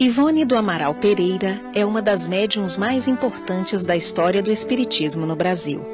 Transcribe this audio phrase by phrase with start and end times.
[0.00, 5.34] Ivone do Amaral Pereira é uma das médiums mais importantes da história do Espiritismo no
[5.34, 5.84] Brasil.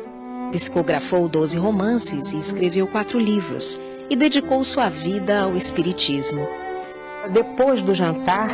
[0.52, 3.80] Psicografou 12 romances e escreveu quatro livros,
[4.10, 6.46] e dedicou sua vida ao Espiritismo.
[7.32, 8.50] Depois do jantar,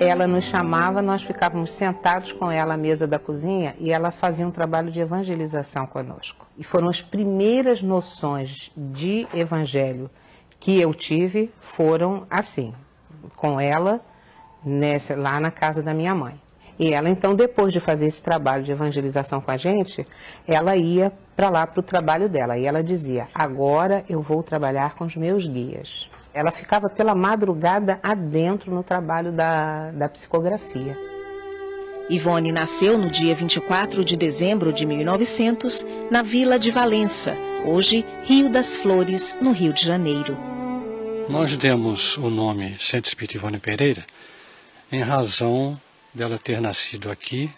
[0.00, 4.48] ela nos chamava, nós ficávamos sentados com ela à mesa da cozinha e ela fazia
[4.48, 6.46] um trabalho de evangelização conosco.
[6.56, 10.10] E foram as primeiras noções de evangelho
[10.58, 12.72] que eu tive, foram assim,
[13.36, 14.00] com ela
[14.66, 16.34] nessa, lá na casa da minha mãe.
[16.78, 20.06] E ela, então, depois de fazer esse trabalho de evangelização com a gente,
[20.46, 22.58] ela ia para lá para o trabalho dela.
[22.58, 26.10] E ela dizia: Agora eu vou trabalhar com os meus guias.
[26.34, 30.98] Ela ficava pela madrugada adentro no trabalho da, da psicografia.
[32.10, 38.48] Ivone nasceu no dia 24 de dezembro de 1900, na vila de Valença, hoje Rio
[38.48, 40.36] das Flores, no Rio de Janeiro.
[41.28, 44.04] Nós demos o nome Centro Espírita Ivone Pereira
[44.90, 45.80] em razão
[46.14, 47.50] dela ter nascido aqui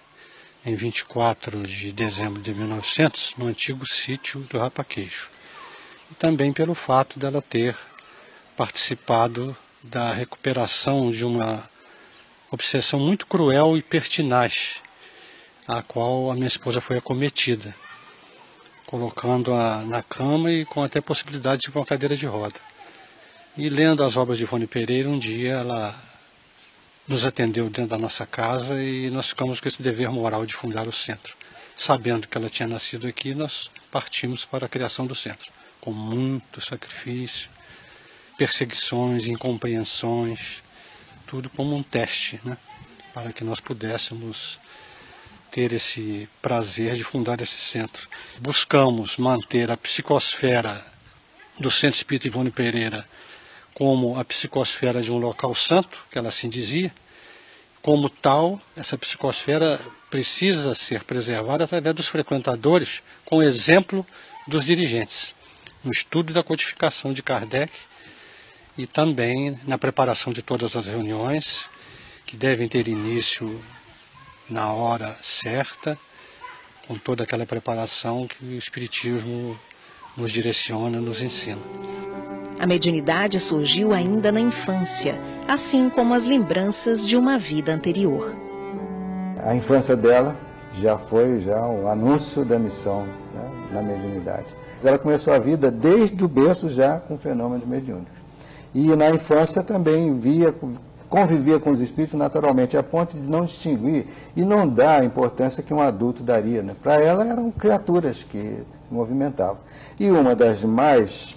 [0.65, 5.31] em 24 de dezembro de 1900, no antigo sítio do Rapaqueixo.
[6.11, 7.77] E também pelo fato dela ter
[8.57, 11.69] participado da recuperação de uma
[12.51, 14.77] obsessão muito cruel e pertinaz,
[15.67, 17.75] a qual a minha esposa foi acometida,
[18.87, 22.59] colocando-a na cama e com até possibilidade de uma cadeira de roda.
[23.57, 26.08] E lendo as obras de Ivone Pereira, um dia ela
[27.09, 30.87] nos atendeu dentro da nossa casa e nós ficamos com esse dever moral de fundar
[30.87, 31.35] o centro.
[31.75, 35.51] Sabendo que ela tinha nascido aqui, nós partimos para a criação do centro,
[35.81, 37.49] com muito sacrifício,
[38.37, 40.63] perseguições, incompreensões,
[41.27, 42.59] tudo como um teste, né?
[43.15, 44.61] para que nós pudéssemos
[45.51, 48.07] ter esse prazer de fundar esse centro.
[48.39, 50.85] Buscamos manter a psicosfera
[51.59, 53.09] do Centro Espírita Ivone Pereira
[53.79, 56.93] como a psicosfera de um local santo, que ela assim dizia.
[57.81, 64.05] Como tal, essa psicosfera precisa ser preservada através dos frequentadores, com exemplo
[64.49, 65.33] dos dirigentes,
[65.85, 67.73] no estudo da codificação de Kardec
[68.77, 71.71] e também na preparação de todas as reuniões,
[72.27, 73.65] que devem ter início
[74.51, 75.97] na hora certa,
[76.89, 79.57] com toda aquela preparação que o Espiritismo
[80.19, 81.61] nos direciona, nos ensina.
[82.59, 85.15] A mediunidade surgiu ainda na infância,
[85.47, 88.35] assim como as lembranças de uma vida anterior.
[89.45, 90.37] A infância dela
[90.81, 94.47] já foi já o anúncio da missão né, na mediunidade.
[94.83, 98.11] Ela começou a vida desde o berço já com o fenômeno de mediúnico.
[98.75, 100.53] E na infância também via,
[101.09, 105.63] convivia com os espíritos naturalmente, a ponto de não distinguir e não dar a importância
[105.63, 106.61] que um adulto daria.
[106.61, 106.75] Né?
[106.83, 108.59] Para ela eram criaturas que
[108.91, 109.59] movimentavam.
[109.99, 111.37] E uma das mais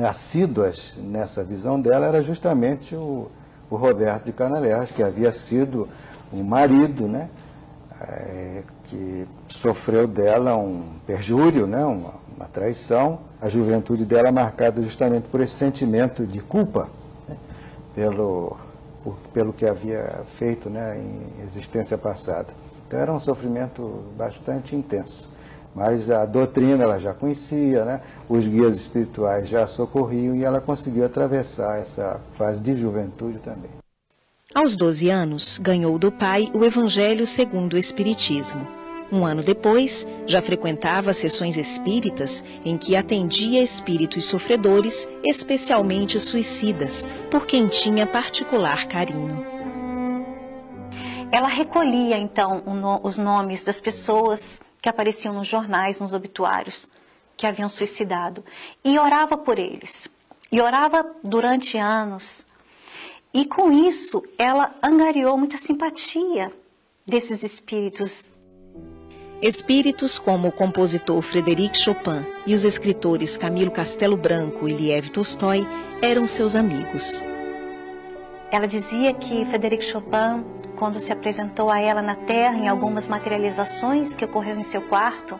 [0.00, 3.30] assíduas nessa visão dela era justamente o,
[3.70, 5.88] o Roberto de Canalejas, que havia sido
[6.32, 7.28] o marido, né,
[8.00, 15.28] é, que sofreu dela um perjúrio, né, uma, uma, traição, a juventude dela marcada justamente
[15.28, 16.88] por esse sentimento de culpa
[17.28, 17.36] né,
[17.94, 18.56] pelo,
[19.04, 22.48] por, pelo que havia feito né, em existência passada.
[22.86, 25.31] Então era um sofrimento bastante intenso
[25.74, 28.00] mas a doutrina ela já conhecia, né?
[28.28, 33.70] os guias espirituais já socorriam e ela conseguiu atravessar essa fase de juventude também.
[34.54, 38.66] Aos 12 anos, ganhou do pai o Evangelho segundo o Espiritismo.
[39.10, 47.46] Um ano depois, já frequentava sessões espíritas em que atendia espíritos sofredores, especialmente suicidas, por
[47.46, 49.44] quem tinha particular carinho.
[51.30, 52.62] Ela recolhia então
[53.02, 56.90] os nomes das pessoas que apareciam nos jornais, nos obituários,
[57.36, 58.44] que haviam suicidado,
[58.84, 60.10] e orava por eles.
[60.50, 62.44] E orava durante anos.
[63.32, 66.52] E com isso, ela angariou muita simpatia
[67.06, 68.28] desses espíritos.
[69.40, 75.66] Espíritos como o compositor Frederic Chopin e os escritores Camilo Castelo Branco e Liev Tolstói
[76.02, 77.24] eram seus amigos.
[78.50, 80.44] Ela dizia que Frederic Chopin
[80.82, 85.38] quando se apresentou a ela na Terra em algumas materializações que ocorreu em seu quarto,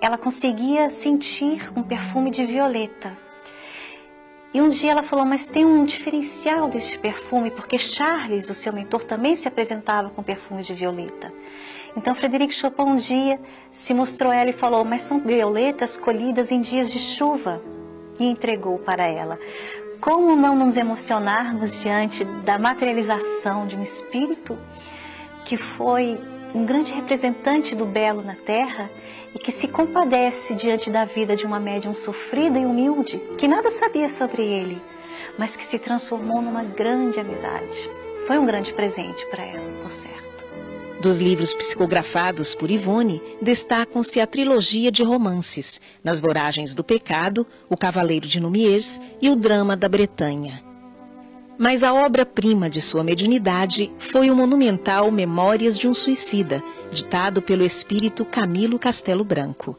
[0.00, 3.14] ela conseguia sentir um perfume de violeta.
[4.54, 8.72] E um dia ela falou, mas tem um diferencial deste perfume, porque Charles, o seu
[8.72, 11.30] mentor, também se apresentava com perfume de violeta.
[11.94, 13.38] Então Frederic Chopin um dia
[13.70, 17.62] se mostrou a ela e falou, mas são violetas colhidas em dias de chuva.
[18.18, 19.38] E entregou para ela.
[20.00, 24.56] Como não nos emocionarmos diante da materialização de um espírito
[25.44, 26.18] que foi
[26.54, 28.90] um grande representante do belo na terra
[29.34, 33.70] e que se compadece diante da vida de uma médium sofrida e humilde, que nada
[33.70, 34.82] sabia sobre ele,
[35.38, 37.90] mas que se transformou numa grande amizade.
[38.26, 40.19] foi um grande presente para ela, por certo.
[41.00, 47.76] Dos livros psicografados por Ivone, destacam-se a trilogia de romances, Nas Voragens do Pecado, O
[47.76, 50.62] Cavaleiro de Numiers e O Drama da Bretanha.
[51.58, 56.62] Mas a obra-prima de sua mediunidade foi o monumental Memórias de um Suicida,
[56.92, 59.78] ditado pelo espírito Camilo Castelo Branco.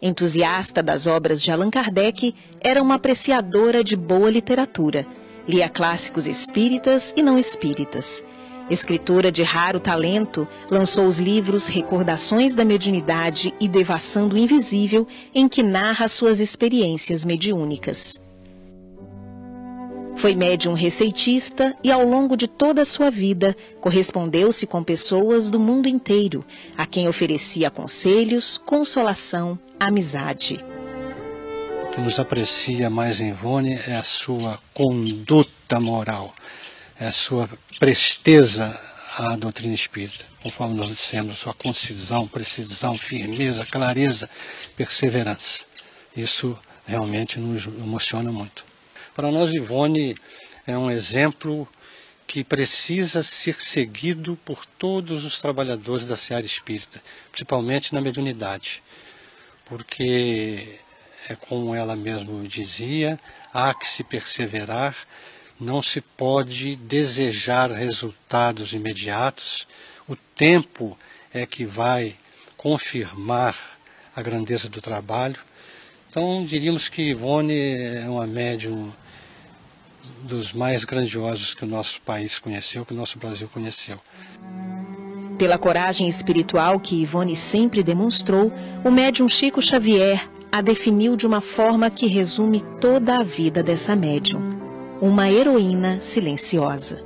[0.00, 5.06] Entusiasta das obras de Allan Kardec, era uma apreciadora de boa literatura.
[5.46, 8.24] Lia clássicos espíritas e não espíritas
[8.68, 15.48] Escritora de raro talento, lançou os livros Recordações da Mediunidade e Devassando o Invisível, em
[15.48, 18.20] que narra suas experiências mediúnicas.
[20.16, 25.60] Foi médium receitista e, ao longo de toda a sua vida, correspondeu-se com pessoas do
[25.60, 26.44] mundo inteiro,
[26.76, 30.58] a quem oferecia conselhos, consolação, amizade.
[31.84, 36.34] O que nos aprecia mais em Ivone é a sua conduta moral
[36.98, 37.48] é sua
[37.78, 38.78] presteza
[39.18, 44.28] à doutrina espírita, conforme nós dissemos, sua concisão, precisão, firmeza, clareza,
[44.76, 45.64] perseverança.
[46.16, 48.64] Isso realmente nos emociona muito.
[49.14, 50.16] Para nós, Ivone
[50.66, 51.68] é um exemplo
[52.26, 57.00] que precisa ser seguido por todos os trabalhadores da seara espírita,
[57.30, 58.82] principalmente na mediunidade,
[59.64, 60.80] porque
[61.28, 63.18] é como ela mesma dizia,
[63.52, 64.96] há que se perseverar
[65.58, 69.66] não se pode desejar resultados imediatos.
[70.08, 70.96] O tempo
[71.32, 72.14] é que vai
[72.56, 73.56] confirmar
[74.14, 75.38] a grandeza do trabalho.
[76.10, 78.92] Então, diríamos que Ivone é uma médium
[80.22, 84.00] dos mais grandiosos que o nosso país conheceu, que o nosso Brasil conheceu.
[85.36, 88.52] Pela coragem espiritual que Ivone sempre demonstrou,
[88.84, 93.94] o médium Chico Xavier a definiu de uma forma que resume toda a vida dessa
[93.94, 94.65] médium
[95.00, 97.04] uma heroína silenciosa.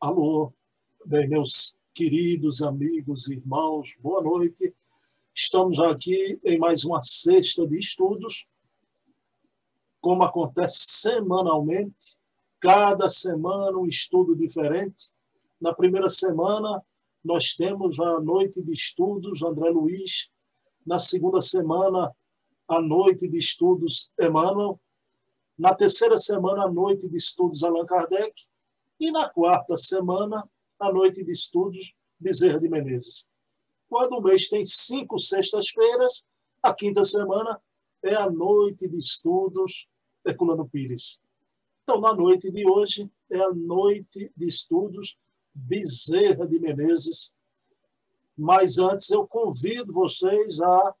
[0.00, 0.50] Alô,
[1.04, 4.74] bem, meus queridos amigos e irmãos, boa noite.
[5.34, 8.46] Estamos aqui em mais uma sexta de estudos,
[10.00, 12.18] como acontece semanalmente,
[12.58, 15.12] cada semana um estudo diferente.
[15.60, 16.82] Na primeira semana,
[17.22, 20.30] nós temos a noite de estudos André Luiz
[20.86, 22.14] na segunda semana,
[22.68, 24.80] a noite de estudos Emmanuel.
[25.58, 28.32] Na terceira semana, a noite de estudos Allan Kardec.
[28.98, 30.48] E na quarta semana,
[30.78, 33.26] a noite de estudos Bezerra de Menezes.
[33.88, 36.24] Quando o mês tem cinco sextas-feiras,
[36.62, 37.60] a quinta semana
[38.02, 39.88] é a noite de estudos
[40.24, 41.20] Herculano Pires.
[41.82, 45.18] Então, na noite de hoje, é a noite de estudos
[45.52, 47.32] Bezerra de Menezes,
[48.40, 50.94] mas antes eu convido vocês a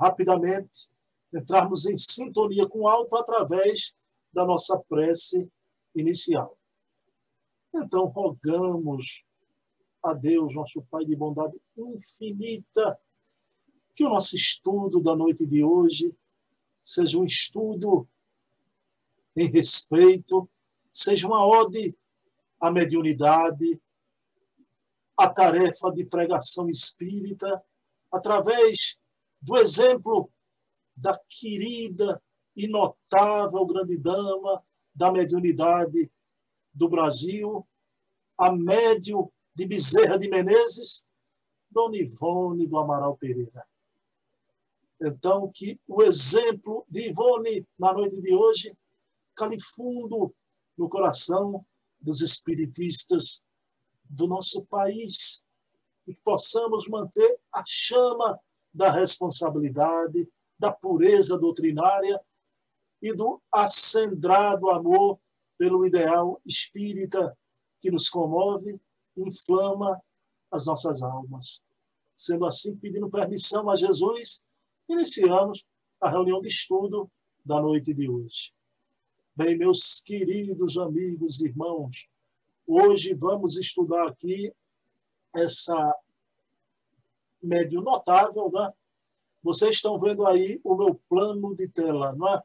[0.00, 0.90] rapidamente
[1.30, 3.94] entrarmos em sintonia com o alto através
[4.32, 5.46] da nossa prece
[5.94, 6.58] inicial.
[7.74, 9.26] Então, rogamos
[10.02, 12.98] a Deus, nosso Pai de bondade infinita,
[13.94, 16.16] que o nosso estudo da noite de hoje
[16.82, 18.08] seja um estudo
[19.36, 20.48] em respeito,
[20.90, 21.94] seja uma ode
[22.58, 23.78] à mediunidade,
[25.16, 27.62] a tarefa de pregação espírita
[28.10, 28.98] através
[29.40, 30.30] do exemplo
[30.96, 32.22] da querida
[32.56, 34.62] e notável grande dama
[34.94, 36.10] da mediunidade
[36.72, 37.66] do Brasil,
[38.38, 41.04] a médio de Bezerra de Menezes,
[41.70, 43.66] Dona Ivone do Amaral Pereira.
[45.00, 48.76] Então, que o exemplo de Ivone na noite de hoje
[49.34, 50.34] cale fundo
[50.76, 51.64] no coração
[52.00, 53.42] dos espiritistas
[54.04, 55.44] do nosso país
[56.06, 58.38] e que possamos manter a chama
[58.72, 62.20] da responsabilidade, da pureza doutrinária
[63.00, 65.18] e do acendrado amor
[65.56, 67.36] pelo ideal espírita
[67.80, 68.80] que nos comove,
[69.16, 70.00] inflama
[70.50, 71.62] as nossas almas.
[72.14, 74.42] Sendo assim, pedindo permissão a Jesus,
[74.88, 75.64] iniciamos
[76.00, 77.10] a reunião de estudo
[77.44, 78.52] da noite de hoje.
[79.36, 82.08] Bem, meus queridos amigos irmãos,
[82.66, 84.50] Hoje vamos estudar aqui
[85.34, 85.94] essa
[87.42, 88.72] médio notável, né?
[89.42, 92.42] Vocês estão vendo aí o meu plano de tela, não é?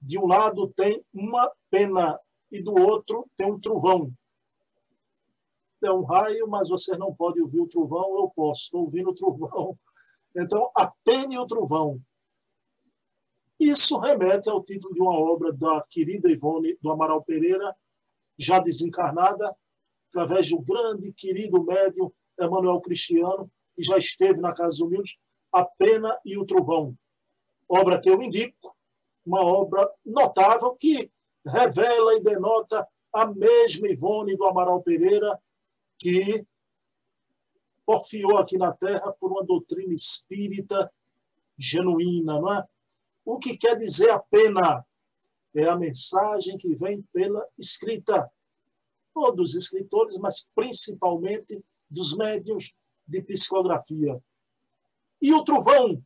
[0.00, 2.20] De um lado tem uma pena
[2.52, 4.12] e do outro tem um trovão.
[5.82, 9.14] É um raio, mas você não pode ouvir o trovão, eu posso, estou ouvindo o
[9.14, 9.76] trovão.
[10.36, 12.00] Então, a pena e o trovão.
[13.58, 17.76] Isso remete ao título de uma obra da querida Ivone do Amaral Pereira,
[18.40, 19.54] já desencarnada,
[20.08, 25.18] através do grande, querido médium Emanuel Cristiano, que já esteve na Casa Humildes,
[25.52, 26.96] A Pena e o Trovão.
[27.68, 28.74] Obra que eu indico,
[29.24, 31.10] uma obra notável que
[31.46, 35.38] revela e denota a mesma Ivone do Amaral Pereira
[35.98, 36.44] que
[37.84, 40.90] porfiou aqui na Terra por uma doutrina espírita
[41.58, 42.64] genuína, não é?
[43.24, 44.84] O que quer dizer a pena?
[45.54, 48.30] É a mensagem que vem pela escrita,
[49.14, 52.72] ou dos escritores, mas principalmente dos médiuns
[53.06, 54.22] de psicografia.
[55.20, 56.02] E o trovão?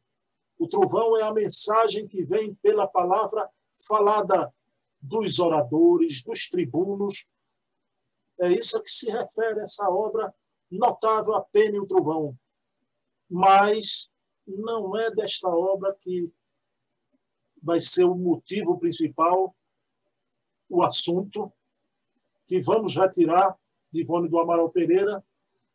[0.59, 3.49] O trovão é a mensagem que vem pela palavra
[3.87, 4.53] falada
[5.01, 7.27] dos oradores, dos tribunos.
[8.41, 10.35] É isso a que se refere essa obra
[10.71, 12.37] notável, A Pena e o Trovão.
[13.29, 14.11] Mas
[14.47, 16.33] não é desta obra que
[17.65, 19.57] vai ser o motivo principal,
[20.69, 21.51] o assunto
[22.47, 23.59] que vamos retirar
[23.91, 25.25] de Ivone do Amaral Pereira,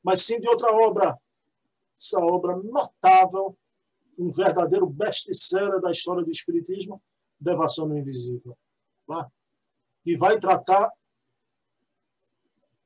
[0.03, 1.19] mas sim de outra obra.
[1.97, 3.57] Essa obra notável,
[4.17, 7.01] um verdadeiro best-seller da história do Espiritismo,
[7.39, 8.55] Devação no Invisível.
[9.07, 9.29] Tá?
[10.03, 10.91] Que vai tratar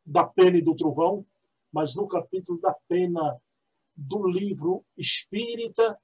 [0.06, 1.26] da pena e do trovão,
[1.72, 3.38] mas no capítulo da pena
[3.96, 6.00] do livro espírita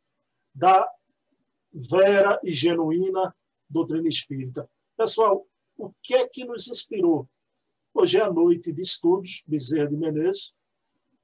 [0.53, 0.91] da
[1.71, 3.35] vera e genuína
[3.69, 4.69] doutrina espírita.
[4.97, 5.45] Pessoal,
[5.77, 7.29] o que é que nos inspirou?
[7.93, 10.53] Hoje é a noite de estudos, Bezerra de Menezes.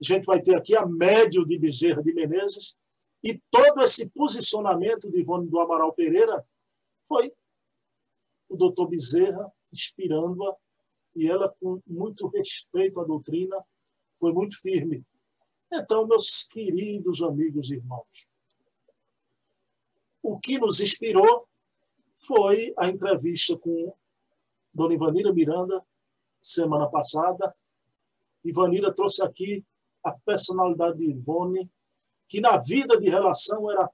[0.01, 2.75] A gente vai ter aqui a médio de Bezerra de Menezes.
[3.23, 6.45] E todo esse posicionamento de Ivone do Amaral Pereira
[7.07, 7.33] foi
[8.47, 10.55] o doutor Bezerra inspirando-a
[11.15, 13.55] e ela, com muito respeito à doutrina,
[14.19, 15.03] foi muito firme.
[15.71, 18.27] Então, meus queridos amigos e irmãos,
[20.25, 21.48] o que nos inspirou
[22.17, 23.94] foi a entrevista com
[24.74, 25.79] Dona Ivanira Miranda,
[26.41, 27.55] semana passada.
[28.44, 29.63] Ivanira trouxe aqui
[30.03, 31.70] a personalidade de Ivone,
[32.27, 33.89] que na vida de relação era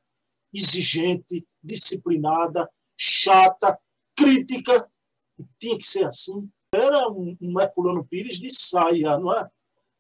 [0.53, 3.77] exigente, disciplinada, chata,
[4.15, 4.89] crítica,
[5.37, 6.49] e tinha que ser assim.
[6.73, 9.49] Era um, um Herculano Pires de saia, não é?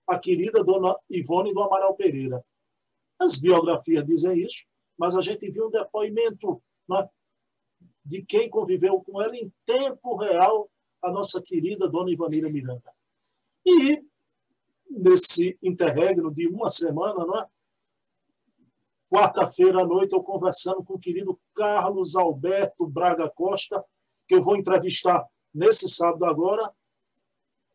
[0.07, 2.43] a querida dona Ivone do Amaral Pereira.
[3.19, 4.65] As biografias dizem isso,
[5.01, 7.09] mas a gente viu um depoimento né,
[8.05, 10.69] de quem conviveu com ela em tempo real,
[11.01, 12.87] a nossa querida dona Ivanira Miranda.
[13.65, 14.05] E
[14.87, 17.47] nesse interregno de uma semana, é?
[19.09, 23.83] quarta-feira à noite, eu conversando com o querido Carlos Alberto Braga Costa,
[24.27, 26.71] que eu vou entrevistar nesse sábado agora,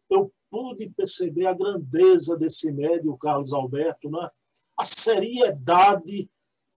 [0.08, 4.30] eu pude perceber a grandeza desse médio, Carlos Alberto, né?
[4.78, 6.30] a seriedade,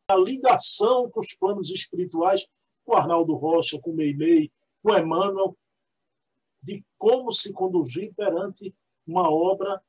[0.10, 2.48] a ligação com os planos espirituais,
[2.84, 4.52] com Arnaldo Rocha, com Meimei,
[4.82, 5.56] com Emmanuel,
[6.62, 8.76] de como se conduzir perante
[9.06, 9.82] uma obra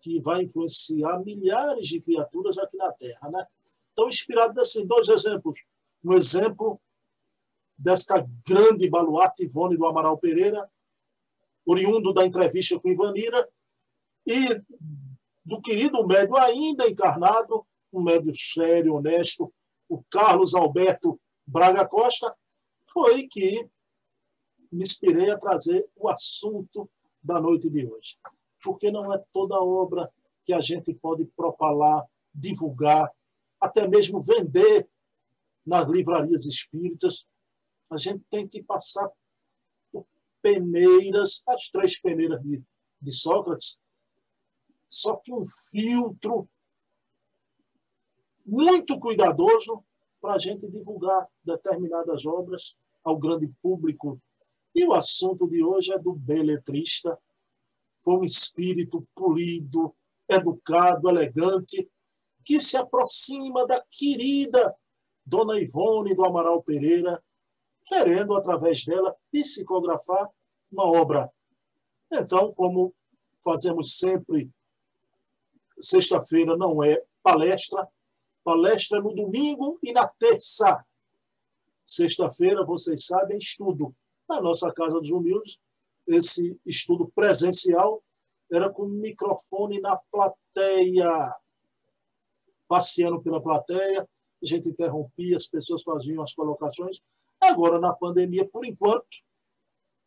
[0.00, 3.30] que vai influenciar milhares de criaturas aqui na Terra.
[3.30, 3.46] Né?
[3.92, 5.58] Então, inspirado nesses dois exemplos.
[6.04, 6.80] Um exemplo
[7.78, 10.68] desta grande baluarte Ivone do Amaral Pereira,
[11.64, 13.48] oriundo da entrevista com Ivanira,
[14.26, 14.60] e
[15.44, 19.52] do querido médio ainda encarnado, um médio sério, honesto,
[19.92, 22.34] o Carlos Alberto Braga Costa,
[22.90, 23.68] foi que
[24.72, 26.90] me inspirei a trazer o assunto
[27.22, 28.16] da noite de hoje.
[28.64, 30.10] Porque não é toda obra
[30.46, 33.12] que a gente pode propalar, divulgar,
[33.60, 34.88] até mesmo vender
[35.64, 37.26] nas livrarias espíritas.
[37.90, 39.10] A gente tem que passar
[40.40, 42.62] peneiras, as três peneiras de,
[42.98, 43.78] de Sócrates,
[44.88, 46.48] só que um filtro
[48.44, 49.84] muito cuidadoso
[50.20, 54.20] para a gente divulgar determinadas obras ao grande público.
[54.74, 57.18] E o assunto de hoje é do beletrista.
[58.02, 59.94] Foi um espírito polido,
[60.28, 61.88] educado, elegante,
[62.44, 64.74] que se aproxima da querida
[65.24, 67.22] Dona Ivone do Amaral Pereira,
[67.86, 70.28] querendo, através dela, psicografar
[70.70, 71.30] uma obra.
[72.10, 72.94] Então, como
[73.42, 74.50] fazemos sempre,
[75.78, 77.88] sexta-feira não é palestra,
[78.44, 80.84] palestra no domingo e na terça.
[81.84, 83.94] Sexta-feira, vocês sabem, estudo.
[84.28, 85.58] Na nossa Casa dos Humildes,
[86.06, 88.02] esse estudo presencial
[88.50, 91.36] era com microfone na plateia,
[92.68, 94.02] passeando pela plateia,
[94.42, 97.00] a gente interrompia, as pessoas faziam as colocações,
[97.42, 99.18] Agora, na pandemia, por enquanto,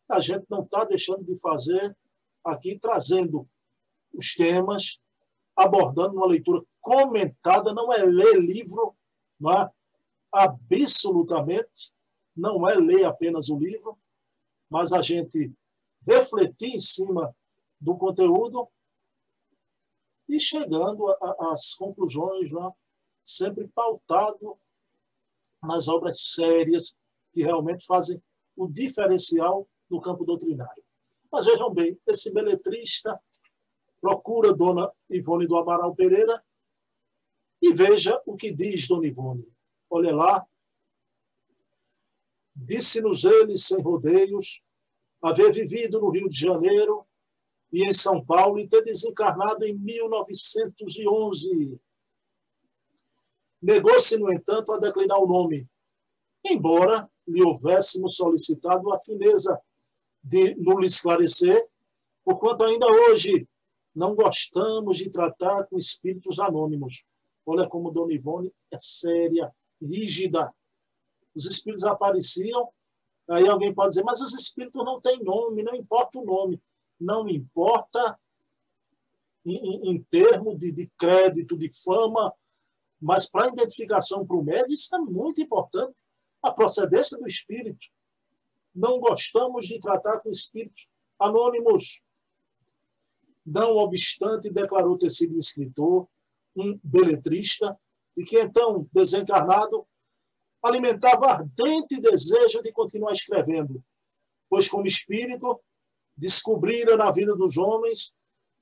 [0.10, 1.96] a gente não está deixando de fazer
[2.44, 3.48] aqui, trazendo
[4.14, 5.02] os temas,
[5.56, 8.96] abordando uma leitura comentada, não é ler livro,
[9.40, 9.72] não é?
[10.32, 11.94] absolutamente,
[12.36, 13.98] não é ler apenas o livro,
[14.70, 15.54] mas a gente
[16.06, 17.34] refletir em cima
[17.80, 18.68] do conteúdo
[20.28, 21.08] e chegando
[21.52, 22.72] às conclusões, é?
[23.24, 24.58] sempre pautado
[25.64, 26.94] nas obras sérias,
[27.32, 28.22] que realmente fazem
[28.56, 30.84] o diferencial no campo doutrinário.
[31.32, 33.20] Mas vejam bem, esse beletrista
[34.06, 36.46] procura Dona Ivone do Amaral Pereira
[37.60, 39.52] e veja o que diz Dona Ivone.
[39.90, 40.46] Olha lá.
[42.56, 44.62] Disse-nos ele, sem rodeios,
[45.20, 47.04] haver vivido no Rio de Janeiro
[47.74, 51.82] e em São Paulo e ter desencarnado em 1911.
[53.60, 55.68] Negou-se, no entanto, a declinar o nome,
[56.46, 59.60] embora lhe houvéssemos solicitado a fineza
[60.24, 61.68] de nos esclarecer,
[62.24, 63.48] porquanto ainda hoje
[63.96, 67.06] não gostamos de tratar com espíritos anônimos.
[67.46, 70.54] Olha como Dona Ivone é séria, rígida.
[71.34, 72.70] Os espíritos apareciam,
[73.30, 76.62] aí alguém pode dizer, mas os espíritos não têm nome, não importa o nome.
[77.00, 78.20] Não importa
[79.46, 82.34] em, em, termos de, de crédito, de fama,
[83.00, 86.04] mas para a identificação para o médico, isso é muito importante.
[86.42, 87.88] A procedência do espírito.
[88.74, 90.88] Não gostamos de tratar com espíritos
[91.20, 92.02] anônimos.
[93.46, 96.08] Não obstante, declarou ter sido um escritor,
[96.56, 97.78] um beletrista,
[98.18, 99.86] e que então, desencarnado,
[100.64, 103.84] alimentava ardente desejo de continuar escrevendo,
[104.50, 105.60] pois, como espírito,
[106.18, 108.14] descobrira na vida dos homens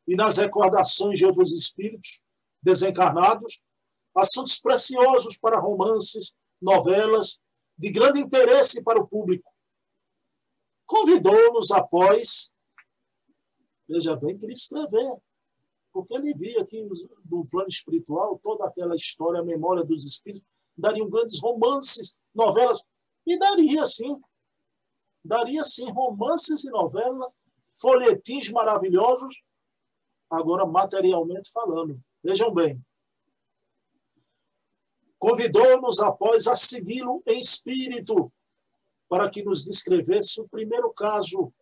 [0.08, 2.20] e nas recordações de outros espíritos
[2.62, 3.62] desencarnados
[4.16, 7.40] assuntos preciosos para romances, novelas,
[7.78, 9.52] de grande interesse para o público.
[10.86, 12.53] Convidou-nos após,
[13.94, 15.14] veja bem, queria escrever,
[15.92, 16.84] porque ele via que
[17.30, 22.82] no plano espiritual toda aquela história, a memória dos espíritos, dariam grandes romances, novelas,
[23.26, 24.20] e daria sim,
[25.24, 27.36] daria sim romances e novelas,
[27.80, 29.44] folhetins maravilhosos,
[30.30, 32.02] agora materialmente falando.
[32.24, 32.84] Vejam bem.
[35.20, 38.34] Convidou-nos após a segui-lo em espírito,
[39.08, 41.54] para que nos descrevesse o primeiro caso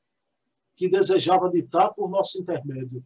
[0.81, 3.05] que desejava ditar por nosso intermédio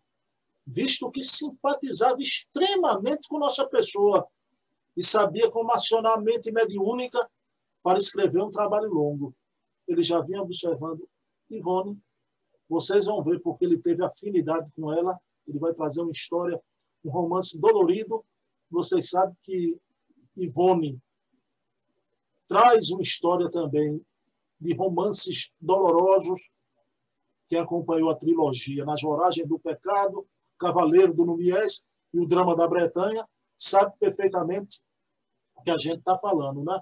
[0.66, 4.26] visto que simpatizava extremamente com nossa pessoa
[4.96, 7.30] e sabia como acionar a mente mediúnica
[7.84, 9.36] para escrever um trabalho longo.
[9.86, 11.06] Ele já vinha observando
[11.50, 12.02] Ivone.
[12.68, 15.20] Vocês vão ver porque ele teve afinidade com ela.
[15.46, 16.58] Ele vai trazer uma história,
[17.04, 18.26] um romance dolorido.
[18.72, 19.78] Vocês sabem que
[20.38, 20.98] Ivone
[22.48, 24.02] traz uma história também
[24.60, 26.42] de romances dolorosos
[27.48, 30.28] que acompanhou a trilogia Nas Voragens do Pecado,
[30.58, 33.28] Cavaleiro do Numies e o Drama da Bretanha,
[33.58, 34.82] sabe perfeitamente
[35.56, 36.82] o que a gente está falando, né?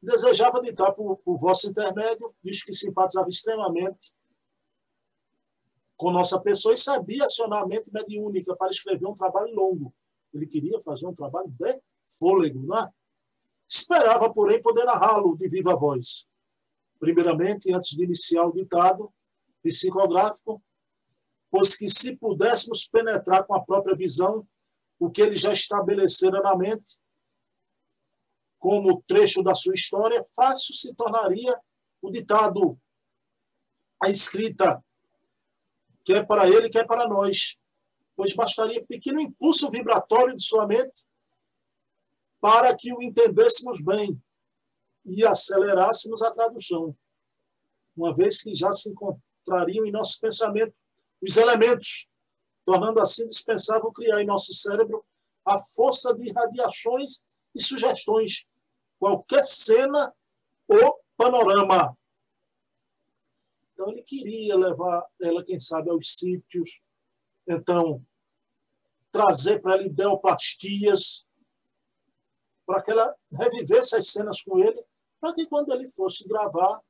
[0.00, 4.12] Desejava ditar por, por vosso intermédio, visto que simpatizava extremamente
[5.96, 9.92] com nossa pessoa e sabia acionar a mente mediúnica para escrever um trabalho longo.
[10.32, 11.80] Ele queria fazer um trabalho de
[12.18, 12.88] fôlego, né?
[13.66, 16.27] Esperava, porém, poder narrá-lo de viva voz.
[16.98, 19.12] Primeiramente, antes de iniciar o ditado
[19.62, 20.62] psicográfico,
[21.50, 24.46] pois que se pudéssemos penetrar com a própria visão
[24.98, 26.98] o que ele já estabelecera na mente,
[28.58, 31.56] como trecho da sua história, fácil se tornaria
[32.02, 32.78] o ditado,
[34.02, 34.84] a escrita,
[36.04, 37.56] que é para ele, que é para nós,
[38.16, 41.04] pois bastaria pequeno impulso vibratório de sua mente
[42.40, 44.20] para que o entendêssemos bem
[45.10, 46.96] e acelerássemos a tradução,
[47.96, 50.74] uma vez que já se encontrariam em nosso pensamento
[51.20, 52.06] os elementos,
[52.64, 55.04] tornando assim dispensável criar em nosso cérebro
[55.44, 57.22] a força de radiações
[57.54, 58.44] e sugestões,
[58.98, 60.14] qualquer cena
[60.68, 61.96] ou panorama.
[63.72, 66.80] Então, ele queria levar ela, quem sabe, aos sítios,
[67.46, 68.04] então,
[69.10, 71.26] trazer para ela ideoplastias,
[72.66, 74.84] para que ela revivesse as cenas com ele,
[75.20, 76.80] para que quando ele fosse gravar,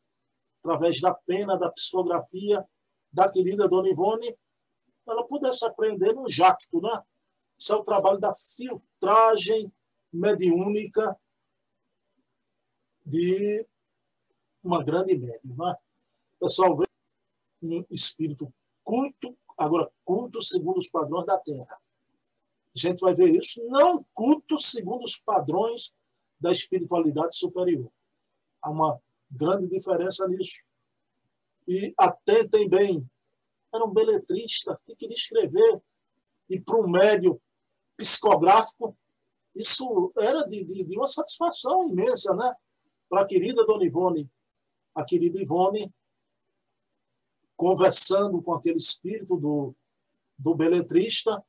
[0.63, 2.67] através da pena, da psicografia,
[3.13, 4.37] da querida Dona Ivone,
[5.07, 7.03] ela pudesse aprender no jacto, né?
[7.57, 9.73] Isso é o trabalho da filtragem
[10.13, 11.19] mediúnica
[13.05, 13.67] de
[14.63, 15.57] uma grande médium.
[15.57, 15.77] Né?
[16.39, 16.85] Pessoal, vê
[17.63, 18.53] um espírito
[18.85, 21.81] culto, agora culto segundo os padrões da Terra.
[22.75, 25.93] A gente vai ver isso, não culto segundo os padrões
[26.39, 27.91] da espiritualidade superior.
[28.69, 29.01] Há uma
[29.31, 30.61] grande diferença nisso
[31.67, 33.11] e atentem bem,
[33.73, 35.83] era um beletrista que queria escrever,
[36.49, 37.41] e para um médio
[37.97, 38.97] psicográfico,
[39.55, 42.55] isso era de, de, de uma satisfação imensa, né?
[43.09, 44.31] Para a querida Dona Ivone,
[44.95, 45.93] a querida Ivone,
[47.57, 49.75] conversando com aquele espírito do,
[50.39, 51.43] do beletrista,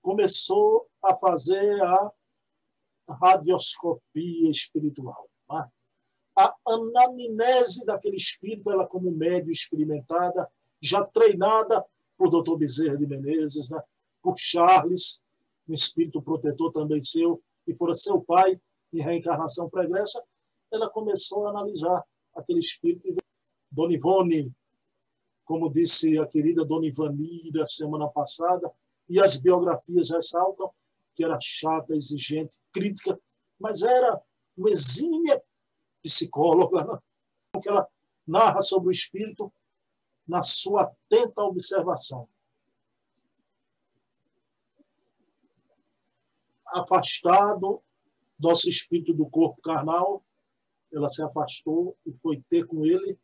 [0.00, 2.12] começou a fazer a
[3.08, 5.31] radioscopia espiritual.
[6.36, 10.48] A anamnese daquele espírito, ela como médio experimentada,
[10.80, 11.84] já treinada
[12.16, 12.56] por Dr.
[12.56, 13.80] Bezerra de Menezes, né?
[14.22, 15.22] por Charles,
[15.68, 18.60] um espírito protetor também seu, que fora seu pai
[18.92, 20.22] em reencarnação pregressa,
[20.70, 22.02] ela começou a analisar
[22.34, 23.16] aquele espírito.
[23.70, 24.52] Dona Ivone,
[25.44, 28.70] como disse a querida Dona Ivanira semana passada,
[29.08, 30.70] e as biografias ressaltam
[31.14, 33.18] que era chata, exigente, crítica,
[33.58, 34.20] mas era
[34.56, 35.42] uma exímia
[36.02, 36.98] psicóloga, né?
[37.60, 37.86] que ela
[38.26, 39.52] narra sobre o espírito
[40.26, 42.28] na sua atenta observação.
[46.66, 47.82] Afastado
[48.38, 50.24] nosso espírito do corpo carnal,
[50.92, 53.18] ela se afastou e foi ter com ele.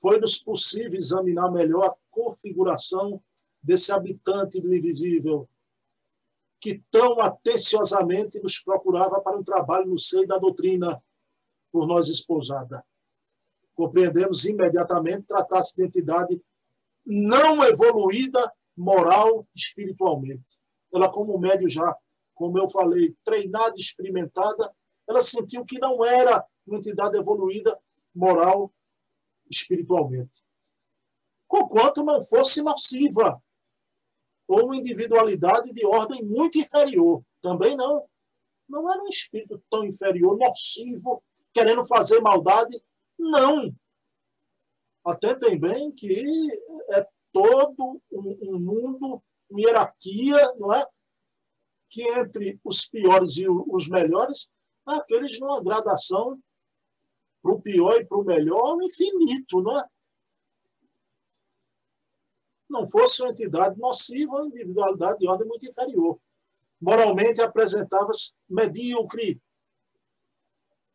[0.00, 3.22] Foi-nos possível examinar melhor a configuração
[3.62, 5.48] desse habitante do invisível,
[6.60, 11.02] que tão atenciosamente nos procurava para um trabalho no seio da doutrina,
[11.72, 12.84] por nós esposada.
[13.74, 16.42] Compreendemos imediatamente tratar-se de entidade
[17.04, 20.58] não evoluída moral espiritualmente.
[20.92, 21.96] Ela, como médio já,
[22.34, 24.72] como eu falei, treinada, experimentada,
[25.08, 27.78] ela sentiu que não era uma entidade evoluída
[28.14, 28.72] moral
[29.50, 30.42] espiritualmente.
[31.46, 33.42] Conquanto não fosse nociva,
[34.50, 37.22] ou uma individualidade de ordem muito inferior.
[37.40, 38.04] Também não.
[38.68, 42.80] Não era um espírito tão inferior, nocivo, querendo fazer maldade.
[43.18, 43.74] Não.
[45.04, 46.48] Atentem bem que
[46.90, 50.86] é todo um, um mundo, uma hierarquia, não é?
[51.88, 54.48] Que entre os piores e os melhores,
[54.86, 56.40] aqueles numa gradação
[57.42, 59.84] para o pior e para o melhor, infinito, não é?
[62.68, 66.20] Não fosse uma entidade nociva ou individualidade de ordem muito inferior.
[66.80, 69.40] Moralmente apresentava-se medíocre,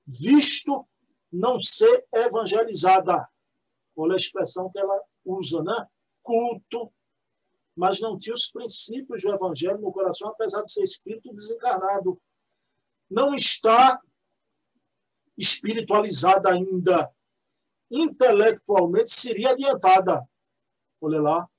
[0.06, 0.88] visto
[1.32, 3.28] não ser evangelizada.
[3.96, 5.88] Olha a expressão que ela usa, né?
[6.22, 6.92] Culto,
[7.76, 12.22] mas não tinha os princípios do evangelho no coração, apesar de ser espírito desencarnado.
[13.10, 14.02] Não está
[15.38, 17.12] espiritualizada ainda.
[17.92, 20.28] Intelectualmente seria adiantada.
[21.02, 21.50] Olha lá.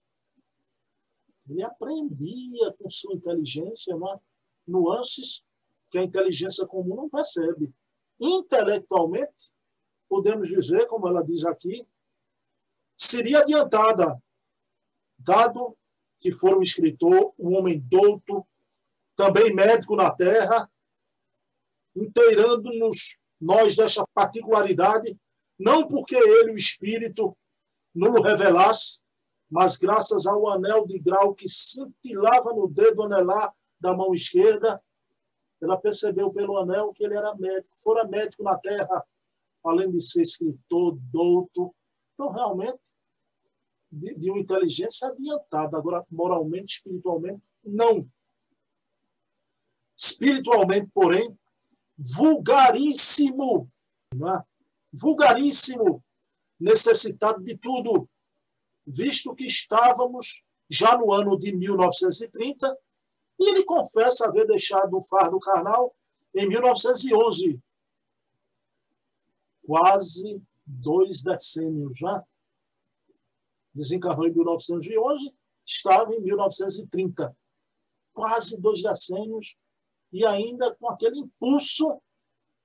[1.48, 4.18] Ele aprendia com sua inteligência né?
[4.66, 5.44] nuances
[5.90, 7.72] que a inteligência comum não percebe.
[8.20, 9.52] Intelectualmente,
[10.08, 11.86] podemos dizer, como ela diz aqui,
[12.96, 14.20] seria adiantada,
[15.18, 15.76] dado
[16.18, 18.46] que for um escritor, um homem douto,
[19.14, 20.70] também médico na terra,
[21.94, 25.18] inteirando-nos nós desta particularidade,
[25.58, 27.36] não porque ele, o Espírito,
[27.94, 29.00] não revelasse,
[29.50, 34.82] mas graças ao anel de grau que cintilava no dedo anelar da mão esquerda,
[35.60, 39.04] ela percebeu pelo anel que ele era médico, fora médico na terra,
[39.64, 41.74] além de ser escritor, douto.
[42.14, 42.94] Então, realmente,
[43.90, 45.76] de, de uma inteligência adiantada.
[45.76, 48.08] Agora, moralmente, espiritualmente, não.
[49.96, 51.36] Espiritualmente, porém,
[51.96, 53.70] vulgaríssimo,
[54.14, 54.44] é?
[54.92, 56.04] vulgaríssimo,
[56.60, 58.08] necessitado de tudo,
[58.86, 62.76] visto que estávamos já no ano de 1930
[63.38, 65.94] e ele confessa haver deixado o fardo carnal
[66.34, 67.60] em 1911.
[69.64, 72.24] Quase dois decênios já.
[73.74, 75.34] Desencarnou em 1911,
[75.66, 77.36] estava em 1930.
[78.14, 79.56] Quase dois decênios
[80.12, 82.00] e ainda com aquele impulso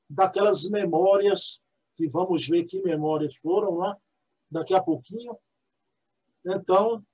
[0.10, 1.62] daquelas memórias,
[1.95, 3.95] que vamos ver que memórias foram, né?
[4.49, 5.38] daqui a pouquinho.
[6.45, 7.05] Então,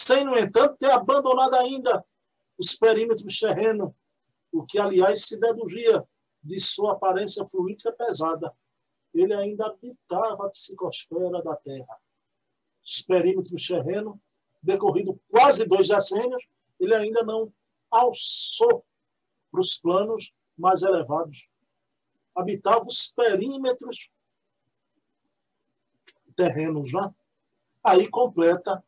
[0.00, 2.02] sem, no entanto, ter abandonado ainda
[2.58, 3.92] os perímetros terrenos,
[4.50, 6.02] o que, aliás, se deduzia
[6.42, 8.50] de sua aparência fluídica pesada.
[9.12, 12.00] Ele ainda habitava a psicosfera da Terra.
[12.82, 14.16] Os perímetros terrenos,
[14.62, 17.52] decorrido quase dois decênios, ele ainda não
[17.90, 18.82] alçou
[19.50, 21.46] para os planos mais elevados.
[22.34, 24.10] Habitava os perímetros
[26.34, 26.90] terrenos.
[26.90, 27.14] Né?
[27.84, 28.82] Aí completa,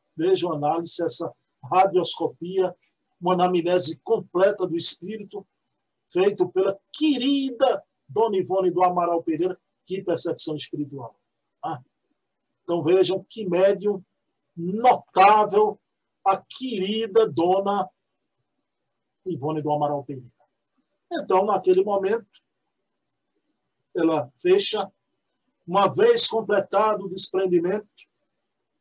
[0.52, 2.74] análise, essa radioscopia,
[3.20, 5.46] uma anamnese completa do espírito,
[6.10, 11.18] feito pela querida Dona Ivone do Amaral Pereira, que percepção espiritual.
[11.64, 11.80] Ah,
[12.62, 14.02] então vejam que médium
[14.56, 15.80] notável
[16.26, 17.88] a querida Dona
[19.26, 20.30] Ivone do Amaral Pereira.
[21.12, 22.42] Então, naquele momento,
[23.94, 24.90] ela fecha,
[25.66, 27.86] uma vez completado o desprendimento,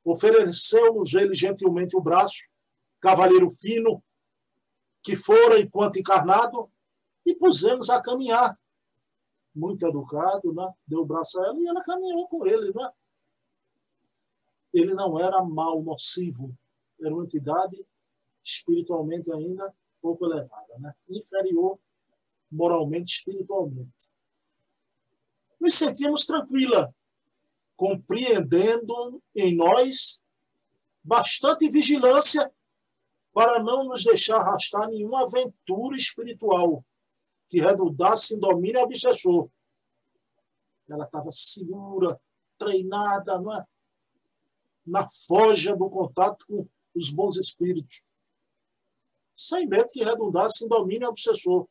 [0.03, 2.39] ofereceu-nos ele gentilmente o braço,
[2.99, 4.03] cavaleiro fino,
[5.03, 6.71] que fora enquanto encarnado,
[7.25, 8.59] e pusemos a caminhar.
[9.53, 10.71] Muito educado, né?
[10.87, 12.73] deu o braço a ela e ela caminhou com ele.
[12.73, 12.91] Né?
[14.73, 16.55] Ele não era mal, nocivo,
[16.99, 17.85] era uma entidade
[18.43, 20.93] espiritualmente ainda pouco elevada, né?
[21.09, 21.79] inferior
[22.51, 24.09] moralmente, espiritualmente.
[25.59, 26.93] Nos sentíamos tranquila,
[27.81, 30.21] compreendendo em nós
[31.03, 32.53] bastante vigilância
[33.33, 36.85] para não nos deixar arrastar nenhuma aventura espiritual
[37.49, 39.49] que redundasse em domínio obsessor.
[40.87, 42.21] Ela estava segura,
[42.55, 43.65] treinada, não é?
[44.85, 48.03] na forja do contato com os bons espíritos
[49.35, 51.67] sem medo que redundasse em domínio obsessor.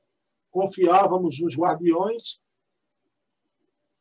[0.50, 2.40] Confiávamos nos guardiões,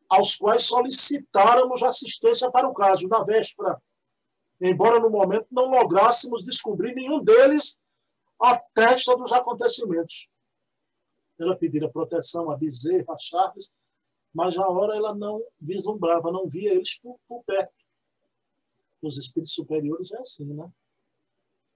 [0.10, 3.08] aos quais solicitáramos assistência para o caso.
[3.08, 3.82] Na véspera,
[4.60, 7.78] embora no momento não lográssemos descobrir nenhum deles
[8.42, 10.28] a testa dos acontecimentos.
[11.40, 13.72] Ela pedira proteção a Bezerra, a Charles,
[14.34, 17.74] mas na hora ela não vislumbrava, não via eles por, por perto.
[19.02, 20.70] Os espíritos superiores é assim, né?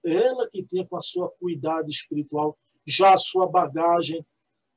[0.04, 4.24] ela que tinha com a sua cuidado espiritual já a sua bagagem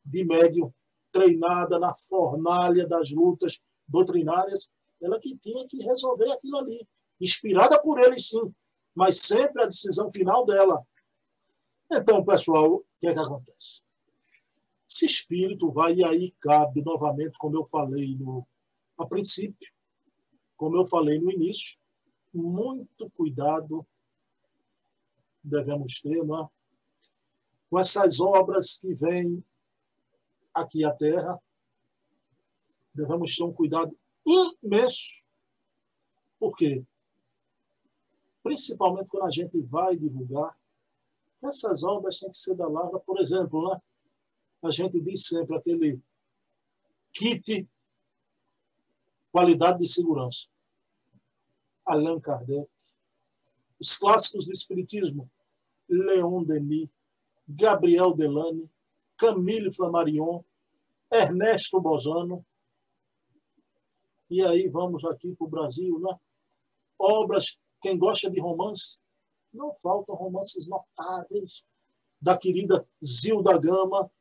[0.03, 0.73] de médium
[1.17, 4.69] treinada na fornalha das lutas doutrinárias,
[5.01, 6.87] ela que tinha que resolver aquilo ali,
[7.19, 8.53] inspirada por ele sim,
[8.93, 10.85] mas sempre a decisão final dela.
[11.91, 13.81] Então, pessoal, o que é que acontece?
[14.87, 18.47] Esse espírito vai e aí cabe novamente, como eu falei no
[18.97, 19.71] a princípio,
[20.55, 21.77] como eu falei no início,
[22.33, 23.85] muito cuidado
[25.43, 26.47] devemos ter, não é?
[27.69, 29.43] com essas obras que vêm
[30.61, 31.39] aqui à Terra,
[32.93, 35.23] devemos ter um cuidado imenso.
[36.39, 36.83] Por quê?
[38.43, 40.57] Principalmente quando a gente vai divulgar,
[41.43, 43.81] essas obras têm que ser da lavra, por exemplo, né?
[44.63, 46.01] a gente diz sempre aquele
[47.13, 47.67] kit
[49.31, 50.47] qualidade de segurança.
[51.85, 52.67] Allan Kardec.
[53.79, 55.29] Os clássicos do Espiritismo,
[55.87, 56.89] Leon Denis,
[57.47, 58.69] Gabriel Delane,
[59.15, 60.43] Camille Flammarion,
[61.11, 62.45] Ernesto Bozano.
[64.29, 66.17] E aí vamos aqui para o Brasil, né?
[66.99, 68.99] Obras, quem gosta de romance,
[69.53, 71.63] não faltam romances notáveis
[72.19, 74.11] da querida Zilda Gama,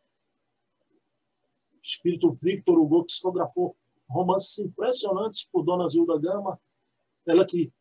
[1.82, 3.76] espírito Victor Hugo, que psicografou
[4.08, 6.60] romances impressionantes por Dona Zilda Gama,
[7.26, 7.72] ela que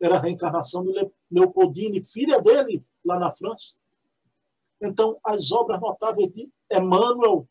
[0.00, 0.92] era a reencarnação de
[1.30, 3.74] Leopoldine, filha dele, lá na França.
[4.80, 7.46] Então, as obras notáveis de Emmanuel,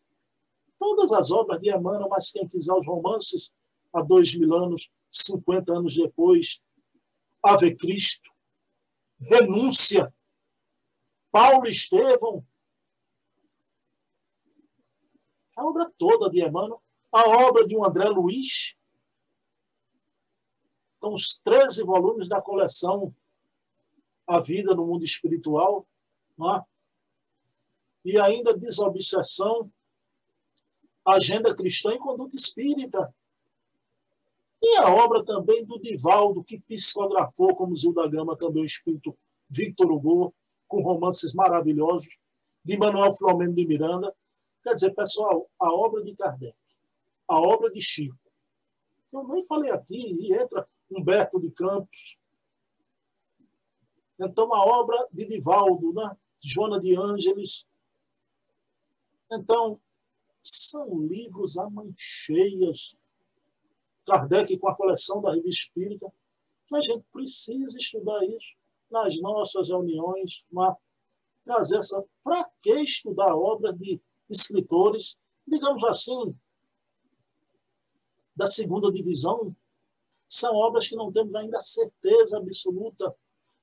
[0.79, 3.51] todas as obras de Emmanuel, mas quem quiser os romances,
[3.93, 6.59] há dois mil anos, 50 anos depois,
[7.43, 8.29] Ave Cristo,
[9.19, 10.13] Renúncia,
[11.31, 12.43] Paulo Estevão,
[15.55, 18.75] a obra toda de Emmanuel, a obra de um André Luiz.
[20.97, 23.13] Então, os 13 volumes da coleção
[24.29, 25.87] a vida no mundo espiritual,
[26.39, 26.63] é?
[28.05, 29.71] e ainda desobsessão,
[31.15, 33.13] agenda cristã e conduta espírita.
[34.61, 39.17] E a obra também do Divaldo, que psicografou, como Zilda Gama, também o espírito
[39.49, 40.33] Victor Hugo,
[40.67, 42.09] com romances maravilhosos,
[42.63, 44.13] de Manuel Flamengo de Miranda.
[44.63, 46.55] Quer dizer, pessoal, a obra de Kardec,
[47.27, 48.17] a obra de Chico.
[49.13, 52.19] Eu nem falei aqui, e entra Humberto de Campos,
[54.19, 56.17] então, a obra de Divaldo, né?
[56.43, 57.65] Joana de Ângeles.
[59.31, 59.79] Então,
[60.41, 62.95] são livros a mãe cheias.
[64.05, 66.11] Kardec com a coleção da Revista Espírita,
[66.73, 68.55] a gente precisa estudar isso
[68.89, 70.75] nas nossas reuniões, uma,
[71.43, 72.03] trazer essa.
[72.23, 76.35] Para que estudar obras de escritores, digamos assim,
[78.35, 79.55] da segunda divisão?
[80.27, 83.15] São obras que não temos ainda certeza absoluta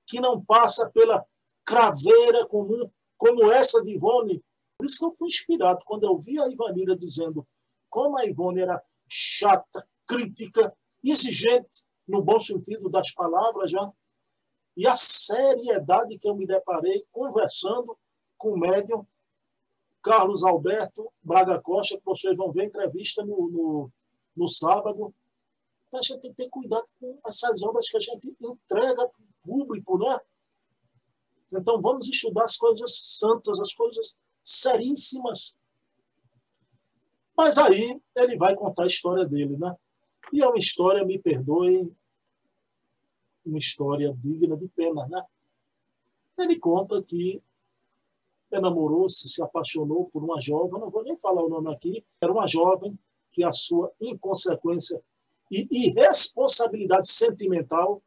[0.04, 1.24] que não passa pela
[1.64, 4.42] craveira comum, como essa de Ivone.
[4.76, 7.46] Por isso que eu fui inspirado quando eu vi a Ivanira dizendo
[7.88, 13.92] como a Ivone era chata, crítica, exigente, no bom sentido das palavras já,
[14.76, 17.98] e a seriedade que eu me deparei conversando
[18.36, 19.06] com o médium
[20.02, 23.92] Carlos Alberto Braga Costa, que vocês vão ver a entrevista no, no,
[24.36, 25.14] no sábado.
[25.88, 29.10] Então a gente tem que ter cuidado com essas obras que a gente entrega
[29.42, 30.20] público, né?
[31.52, 34.14] Então vamos estudar as coisas santas, as coisas
[34.46, 35.56] seríssimas.
[37.36, 39.74] Mas aí ele vai contar a história dele, né?
[40.32, 41.94] E é uma história, me perdoem,
[43.44, 45.22] uma história digna de pena, né?
[46.38, 47.42] Ele conta que
[48.50, 52.46] enamorou-se, se apaixonou por uma jovem, não vou nem falar o nome aqui, era uma
[52.46, 52.96] jovem
[53.32, 55.02] que a sua inconsequência
[55.50, 58.02] e irresponsabilidade sentimental,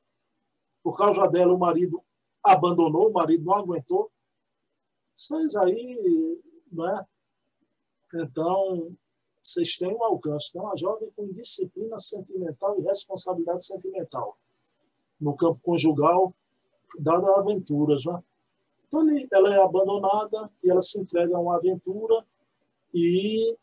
[0.82, 2.02] por causa dela o marido
[2.44, 4.12] abandonou, o marido não aguentou.
[5.20, 7.06] Vocês aí, não é?
[8.16, 8.96] Então,
[9.42, 10.48] vocês têm um alcance.
[10.50, 14.38] Então, uma jovem com disciplina sentimental e responsabilidade sentimental.
[15.20, 16.34] No campo conjugal,
[16.98, 18.06] dada aventuras.
[18.06, 18.24] Né?
[18.88, 22.26] Então, ela é abandonada e ela se entrega a uma aventura
[22.96, 23.58] e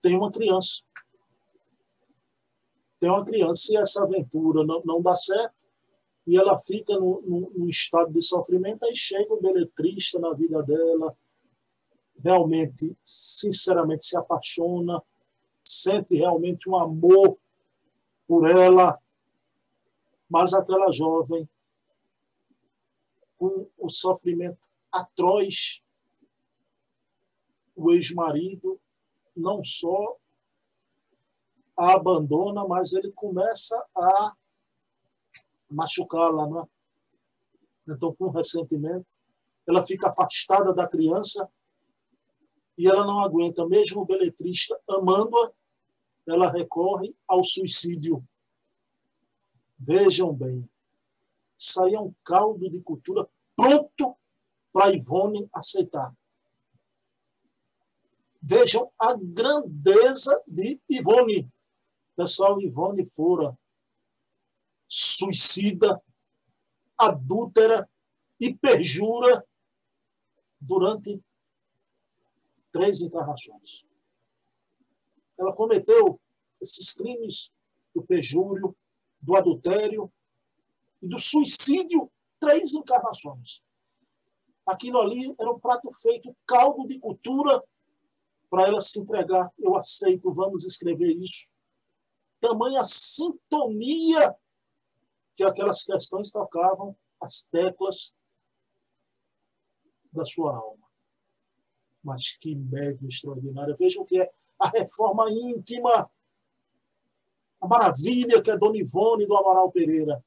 [0.00, 0.84] tem uma criança.
[3.00, 5.63] Tem uma criança e essa aventura não, não dá certo
[6.26, 11.16] e ela fica no, estado de sofrimento, aí chega o beletrista na vida dela,
[12.16, 15.02] realmente, sinceramente, se apaixona,
[15.62, 17.36] sente realmente um amor
[18.26, 18.98] por ela,
[20.28, 21.48] mas aquela jovem,
[23.36, 25.82] com o sofrimento atroz,
[27.76, 28.80] o ex-marido
[29.36, 30.16] não só
[31.76, 34.32] a abandona, mas ele começa a
[35.74, 36.66] machucá-la, não é?
[37.88, 39.06] Então, com ressentimento,
[39.66, 41.48] ela fica afastada da criança
[42.76, 45.52] e ela não aguenta, mesmo o beletrista amando-a,
[46.26, 48.26] ela recorre ao suicídio.
[49.78, 50.68] Vejam bem,
[51.80, 54.16] aí é um caldo de cultura pronto
[54.72, 56.14] para Ivone aceitar.
[58.42, 61.50] Vejam a grandeza de Ivone.
[62.16, 63.56] Pessoal, Ivone fora
[64.88, 66.00] suicida,
[66.96, 67.88] adúltera
[68.40, 69.44] e perjura
[70.60, 71.22] durante
[72.72, 73.84] três encarnações.
[75.38, 76.20] Ela cometeu
[76.60, 77.50] esses crimes
[77.94, 78.76] do perjúrio,
[79.20, 80.12] do adultério
[81.02, 83.62] e do suicídio três encarnações.
[84.66, 87.62] Aquilo ali era um prato feito, caldo de cultura
[88.48, 89.50] para ela se entregar.
[89.58, 91.46] Eu aceito, vamos escrever isso.
[92.40, 94.34] Tamanha sintonia
[95.36, 98.14] que aquelas questões tocavam as teclas
[100.12, 100.86] da sua alma.
[102.02, 103.76] Mas que média extraordinária.
[103.76, 106.10] Vejam o que é a reforma íntima.
[107.60, 110.24] A maravilha que é Dona Ivone do Amaral Pereira.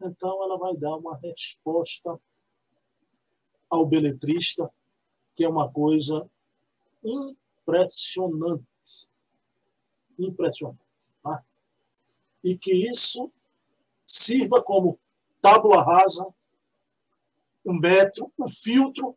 [0.00, 2.18] Então, ela vai dar uma resposta
[3.68, 4.72] ao beletrista,
[5.34, 6.28] que é uma coisa
[7.04, 8.66] impressionante.
[10.18, 10.81] Impressionante
[12.42, 13.30] e que isso
[14.06, 14.98] sirva como
[15.40, 16.26] tábua rasa,
[17.64, 19.16] um metro, um filtro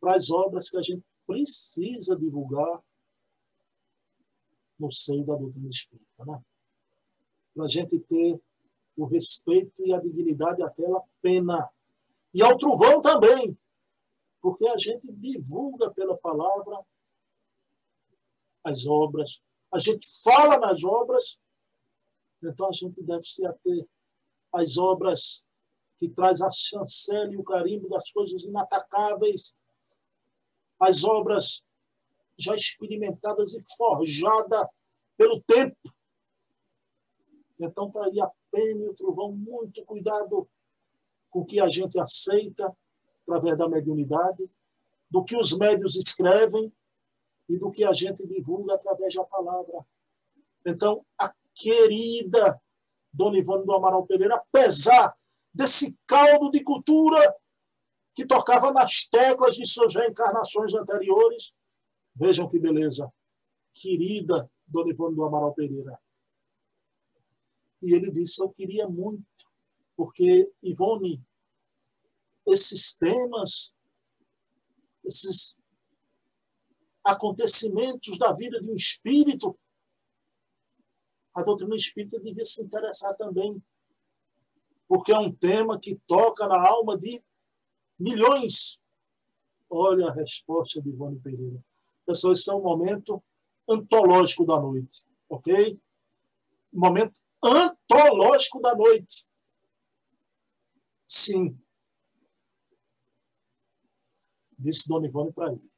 [0.00, 2.82] para as obras que a gente precisa divulgar
[4.78, 6.24] no seio da doutrina espírita.
[6.24, 6.42] Né?
[7.54, 8.40] Para a gente ter
[8.96, 11.70] o respeito e a dignidade àquela pena.
[12.32, 13.56] E ao trovão também,
[14.40, 16.80] porque a gente divulga pela palavra
[18.64, 21.38] as obras, a gente fala nas obras
[22.42, 23.86] então a gente deve se ater
[24.52, 25.44] às obras
[25.98, 29.54] que traz a chancela e o carimbo das coisas inatacáveis,
[30.78, 31.62] as obras
[32.38, 34.66] já experimentadas e forjadas
[35.16, 35.76] pelo tempo.
[37.60, 40.48] Então está aí a pena e o trovão, muito cuidado
[41.28, 42.74] com o que a gente aceita
[43.22, 44.50] através da mediunidade,
[45.10, 46.72] do que os médios escrevem
[47.48, 49.84] e do que a gente divulga através da palavra.
[50.64, 51.28] Então, a
[51.60, 52.60] querida
[53.12, 55.14] Dona Ivone do Amaral Pereira, apesar
[55.52, 57.34] desse caldo de cultura
[58.14, 61.52] que tocava nas teclas de suas reencarnações anteriores.
[62.14, 63.10] Vejam que beleza.
[63.74, 65.98] Querida Dona Ivone do Amaral Pereira.
[67.82, 69.24] E ele disse: Eu queria muito,
[69.96, 71.22] porque, Ivone,
[72.46, 73.72] esses temas,
[75.04, 75.58] esses
[77.02, 79.58] acontecimentos da vida de um espírito
[81.34, 83.62] a doutrina espírita devia se interessar também,
[84.88, 87.22] porque é um tema que toca na alma de
[87.98, 88.80] milhões.
[89.68, 91.62] Olha a resposta de Ivone Pereira.
[92.04, 93.22] Pessoal, esse é um momento
[93.68, 95.80] antológico da noite, ok?
[96.72, 99.26] momento antológico da noite.
[101.06, 101.58] Sim.
[104.58, 105.70] Disse Dona Ivone para ele.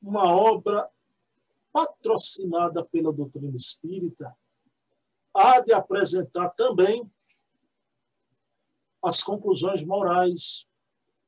[0.00, 0.88] Uma obra
[1.76, 4.34] patrocinada pela doutrina espírita,
[5.34, 7.06] há de apresentar também
[9.02, 10.66] as conclusões morais,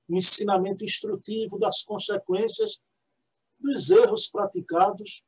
[0.09, 2.80] o ensinamento instrutivo das consequências
[3.61, 5.22] dos erros praticados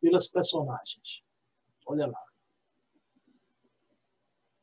[0.00, 1.22] pelas personagens.
[1.86, 2.24] Olha lá.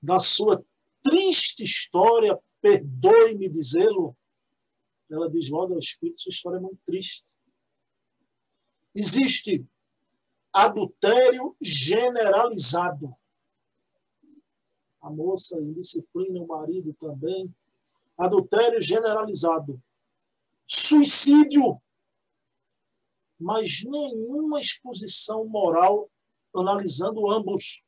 [0.03, 0.61] Na sua
[1.01, 4.13] triste história perdoe-me dizê-lo,
[5.09, 7.38] ela diz logo ao Espírito, sua história é muito triste.
[8.99, 9.65] Existe
[10.51, 13.15] adultério generalizado.
[15.01, 17.55] A moça indisciplina o marido também.
[18.17, 19.81] Adultério generalizado.
[20.67, 21.81] Suicídio.
[23.39, 26.11] Mas nenhuma exposição moral
[26.53, 27.81] analisando ambos.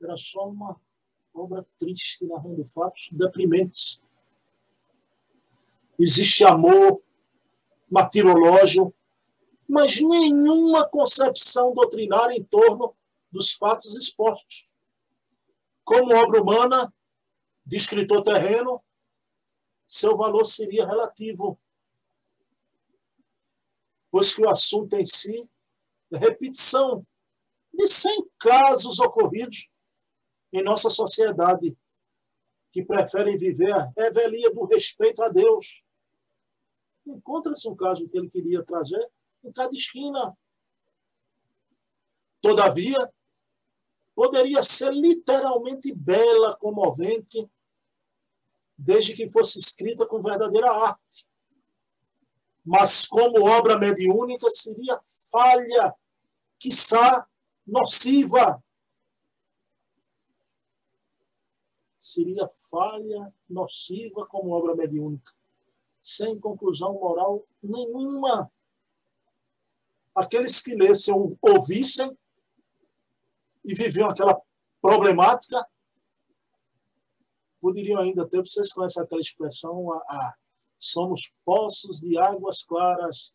[0.00, 0.80] Era só uma
[1.34, 4.00] obra triste, narrando fatos deprimentes.
[5.98, 7.02] Existe amor,
[7.90, 8.94] martirológio,
[9.68, 12.94] mas nenhuma concepção doutrinária em torno
[13.30, 14.68] dos fatos expostos.
[15.84, 16.92] Como obra humana,
[17.64, 18.82] de escritor terreno,
[19.86, 21.60] seu valor seria relativo,
[24.10, 25.48] pois que o assunto em si
[26.12, 27.06] é repetição
[27.72, 29.68] de 100 casos ocorridos
[30.52, 31.76] em nossa sociedade
[32.72, 35.82] que preferem viver a revelia do respeito a Deus.
[37.10, 39.10] Encontra-se um caso que ele queria trazer
[39.44, 40.36] em cada esquina.
[42.40, 43.12] Todavia,
[44.14, 47.50] poderia ser literalmente bela, comovente,
[48.76, 51.28] desde que fosse escrita com verdadeira arte.
[52.64, 54.98] Mas, como obra mediúnica, seria
[55.30, 55.94] falha,
[56.58, 57.26] quiçá
[57.66, 58.62] nociva.
[61.98, 65.32] Seria falha, nociva como obra mediúnica,
[66.00, 68.50] sem conclusão moral nenhuma
[70.14, 72.16] aqueles que lessem ou ouvissem
[73.64, 74.40] e viviam aquela
[74.80, 75.66] problemática,
[77.60, 80.34] poderiam ainda ter, vocês conhecem aquela expressão, a, a,
[80.78, 83.34] somos poços de águas claras,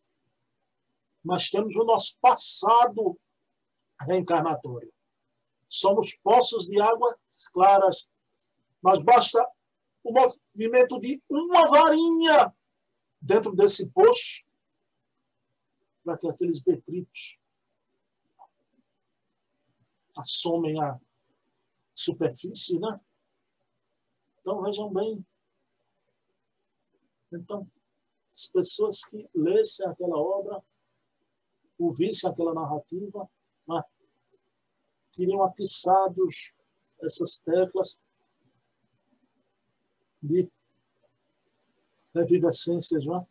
[1.24, 3.18] mas temos o nosso passado
[4.00, 4.92] reencarnatório.
[5.68, 7.14] Somos poços de águas
[7.52, 8.08] claras,
[8.82, 9.44] mas basta
[10.06, 12.54] o movimento de uma varinha
[13.20, 14.46] dentro desse poço
[16.04, 17.36] para que aqueles detritos
[20.16, 20.98] assomem a
[21.92, 23.00] superfície, né?
[24.38, 25.26] Então, vejam bem.
[27.32, 27.68] Então,
[28.30, 30.62] as pessoas que lessem aquela obra,
[31.76, 33.28] ouvissem aquela narrativa,
[33.66, 33.82] né?
[35.10, 36.52] teriam atiçados
[37.02, 37.98] essas teclas
[40.26, 40.48] de
[42.14, 43.26] revivescências, não,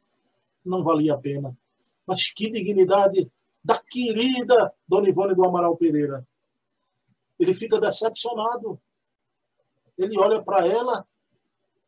[0.64, 1.58] não valia a pena.
[2.06, 3.32] Mas que dignidade
[3.64, 6.26] da querida Dona Ivone do Amaral Pereira.
[7.40, 8.80] Ele fica decepcionado.
[9.98, 11.08] Ele olha para ela,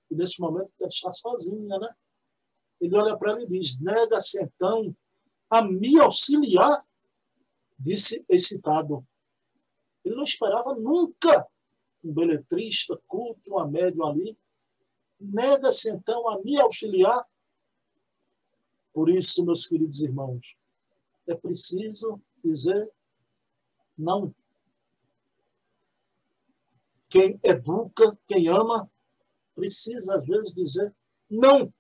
[0.10, 1.90] e nesse momento está sozinha, né?
[2.82, 4.96] Ele olha para ela e diz: Nega-se então
[5.50, 6.84] a me auxiliar,
[7.78, 9.06] disse excitado.
[10.04, 11.48] Ele não esperava nunca
[12.04, 14.38] um beletrista, culto, uma médium ali.
[15.20, 17.26] Nega-se então a me auxiliar
[18.98, 20.58] por isso, meus queridos irmãos,
[21.28, 22.92] é preciso dizer
[23.96, 24.34] não.
[27.08, 28.90] Quem educa, quem ama,
[29.54, 30.96] precisa, às vezes, dizer
[31.30, 31.72] não.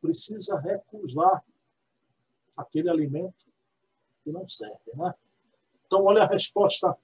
[0.00, 1.44] Precisa recusar
[2.56, 3.44] aquele alimento
[4.22, 4.96] que não serve.
[4.96, 5.14] Né?
[5.84, 6.96] Então, olha a resposta.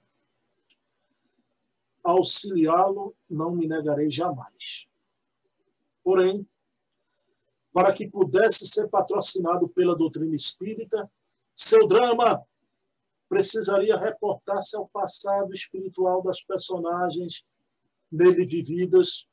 [2.03, 4.87] Auxiliá-lo não me negarei jamais.
[6.03, 6.47] Porém,
[7.71, 11.09] para que pudesse ser patrocinado pela doutrina espírita,
[11.53, 12.45] seu drama
[13.29, 17.45] precisaria reportar-se ao passado espiritual das personagens
[18.11, 19.25] nele vividas,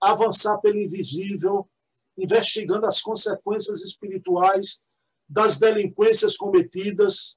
[0.00, 1.68] avançar pelo invisível,
[2.16, 4.80] investigando as consequências espirituais
[5.28, 7.36] das delinquências cometidas,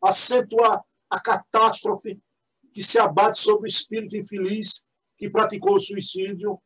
[0.00, 2.18] acentuar a catástrofe
[2.74, 4.84] que se abate sobre o espírito infeliz
[5.16, 6.60] que praticou o suicídio,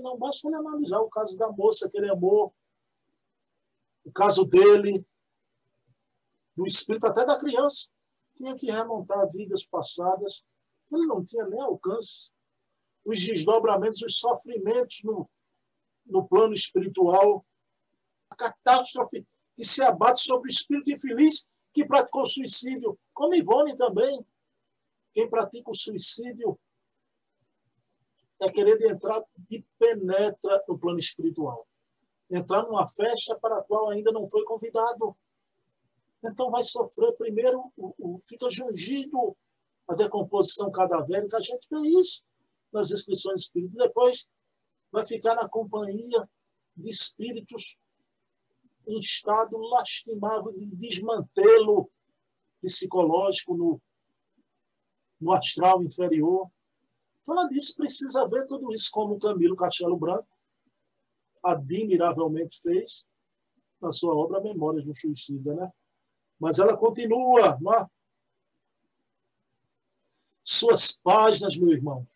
[0.00, 2.54] não basta ele analisar o caso da moça que ele amou,
[4.04, 5.04] o caso dele,
[6.56, 7.88] do espírito até da criança.
[8.34, 10.44] Tinha que remontar vidas passadas
[10.96, 12.30] ele não tinha nem alcance.
[13.04, 15.28] Os desdobramentos, os sofrimentos no,
[16.06, 17.44] no plano espiritual,
[18.30, 19.26] a catástrofe
[19.56, 24.24] que se abate sobre o espírito infeliz que praticou suicídio, como Ivone também.
[25.12, 26.58] Quem pratica o suicídio
[28.40, 31.66] é querer entrar de penetra no plano espiritual.
[32.30, 35.16] Entrar numa festa para a qual ainda não foi convidado.
[36.24, 37.72] Então vai sofrer primeiro,
[38.26, 39.36] fica jungido
[39.86, 41.36] a decomposição cadavérica.
[41.36, 42.24] A gente vê isso
[42.72, 43.74] nas inscrições espíritas.
[43.74, 44.26] Depois
[44.90, 46.28] vai ficar na companhia
[46.76, 47.76] de espíritos
[48.86, 51.90] em estado lastimável de desmantelo
[52.60, 53.80] psicológico no,
[55.22, 56.50] no astral inferior.
[57.28, 60.26] Ela disse, precisa ver tudo isso, como o Camilo Castelo Branco
[61.42, 63.06] admiravelmente fez
[63.80, 65.72] na sua obra Memórias do Suicida, né?
[66.38, 67.86] Mas ela continua, é?
[70.44, 72.06] Suas páginas, meu irmão,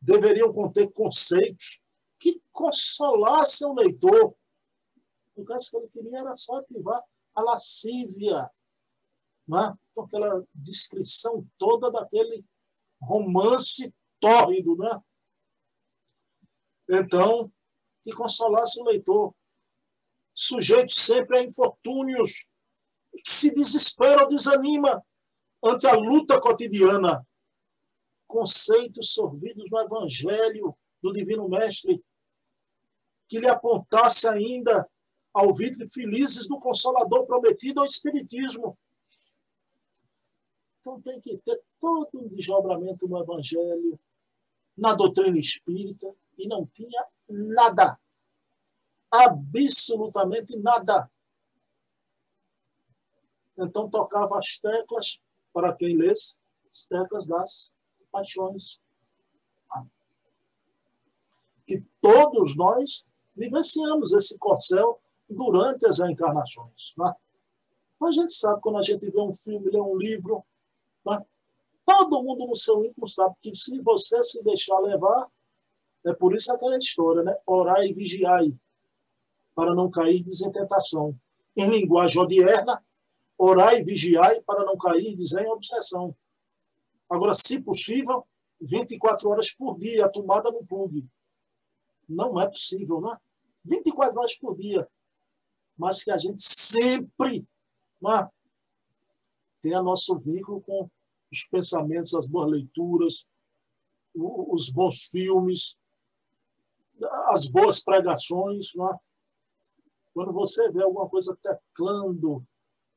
[0.00, 1.80] deveriam conter conceitos
[2.18, 4.34] que consolassem o leitor.
[5.36, 7.02] O que ele queria era só ativar
[7.34, 8.50] a lascívia,
[9.48, 9.76] né?
[9.98, 12.44] aquela descrição toda daquele
[13.00, 14.76] romance tórrido.
[14.76, 15.00] Né?
[16.90, 17.50] Então,
[18.02, 19.34] que consolasse o leitor.
[20.34, 22.48] Sujeito sempre a infortúnios,
[23.24, 25.04] que se desespera ou desanima
[25.64, 27.26] ante a luta cotidiana.
[28.26, 32.04] Conceitos sorvidos no Evangelho do Divino Mestre,
[33.28, 34.88] que lhe apontasse ainda
[35.34, 38.78] ao vitre felizes do Consolador prometido ao Espiritismo.
[40.88, 44.00] Então tem que ter todo um desdobramento no Evangelho,
[44.76, 47.98] na doutrina espírita, e não tinha nada.
[49.10, 51.10] Absolutamente nada.
[53.58, 55.20] Então tocava as teclas,
[55.52, 56.38] para quem lesse,
[56.70, 57.70] as teclas das
[58.10, 58.80] paixões.
[61.66, 63.04] Que todos nós
[63.36, 66.94] vivenciamos esse corcel durante as reencarnações.
[66.96, 67.12] Né?
[68.02, 70.42] A gente sabe, quando a gente vê um filme, lê um livro,
[71.06, 71.24] né?
[71.84, 75.26] todo mundo no seu íntimo sabe que se você se deixar levar,
[76.04, 77.34] é por isso aquela história, né?
[77.46, 78.42] Orar e vigiar
[79.54, 81.18] para não cair em tentação.
[81.56, 82.84] Em linguagem odierna,
[83.36, 86.14] orar e vigiar para não cair em obsessão.
[87.08, 88.26] Agora, se possível,
[88.60, 91.06] 24 horas por dia, a tomada no plug.
[92.08, 93.16] Não é possível, né?
[93.64, 94.86] 24 horas por dia.
[95.76, 97.46] Mas que a gente sempre
[98.00, 98.28] né,
[99.68, 100.90] tenha nosso vínculo com
[101.30, 103.26] os pensamentos, as boas leituras,
[104.14, 105.76] os bons filmes,
[107.26, 108.74] as boas pregações.
[108.74, 108.98] É?
[110.14, 112.42] Quando você vê alguma coisa teclando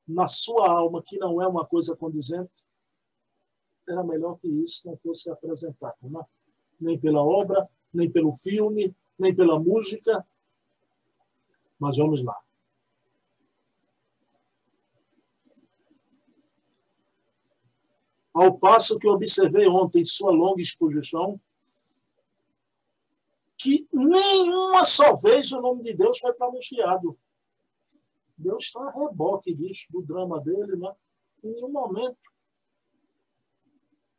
[0.08, 2.66] na sua alma que não é uma coisa condizente,
[3.88, 5.98] era melhor que isso não fosse apresentado.
[6.04, 6.26] É?
[6.80, 10.26] Nem pela obra, nem pelo filme, nem pela música.
[11.78, 12.40] Mas vamos lá.
[18.34, 21.40] Ao passo que observei ontem sua longa exposição,
[23.58, 27.18] que nenhuma só vez o nome de Deus foi pronunciado.
[28.38, 30.92] Deus está a reboque disso, do drama dele, né?
[31.44, 32.18] Em nenhum momento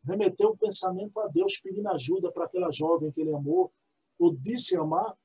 [0.04, 3.72] remeteu o pensamento a Deus pedindo ajuda para aquela jovem que ele amou,
[4.18, 5.16] ou disse amar,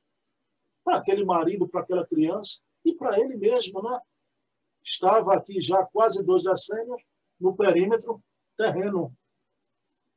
[0.83, 3.99] para aquele marido, para aquela criança, e para ele mesmo, né?
[4.83, 7.01] Estava aqui já quase dois decênios
[7.39, 8.23] no perímetro
[8.57, 9.15] terreno.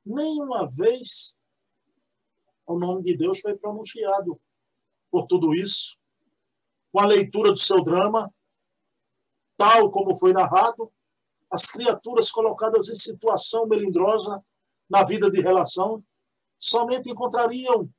[0.05, 1.37] Nenhuma vez
[2.67, 4.41] o nome de Deus foi pronunciado.
[5.11, 5.97] Por tudo isso,
[6.93, 8.33] com a leitura do seu drama,
[9.57, 10.91] tal como foi narrado,
[11.51, 14.43] as criaturas colocadas em situação melindrosa
[14.89, 16.03] na vida de relação
[16.59, 17.91] somente encontrariam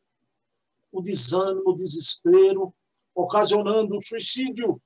[0.91, 2.73] o desânimo, o desespero,
[3.13, 4.81] ocasionando o suicídio,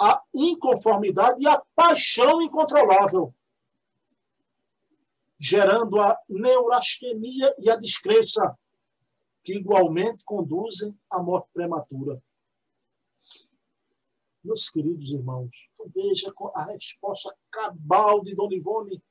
[0.00, 3.34] a inconformidade e a paixão incontrolável
[5.38, 8.56] gerando a neurastenia e a descrença,
[9.44, 12.22] que igualmente conduzem à morte prematura.
[14.42, 15.50] Meus queridos irmãos,
[15.88, 19.02] veja a resposta cabal de Dona Ivone.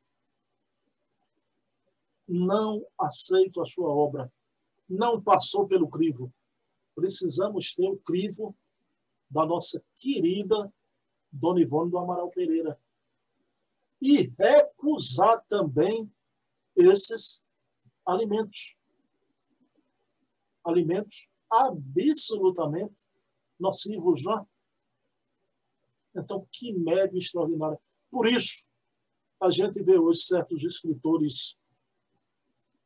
[2.27, 4.31] Não aceito a sua obra.
[4.89, 6.33] Não passou pelo crivo.
[6.95, 8.55] Precisamos ter o crivo
[9.29, 10.73] da nossa querida
[11.31, 12.79] Dona Ivone do Amaral Pereira.
[14.01, 16.09] E recusar também
[16.75, 17.43] esses
[18.05, 18.75] alimentos.
[20.63, 23.07] Alimentos absolutamente
[23.59, 24.45] nocivos, não é?
[26.17, 27.77] Então, que médio extraordinário.
[28.09, 28.65] Por isso,
[29.41, 31.57] a gente vê hoje certos escritores,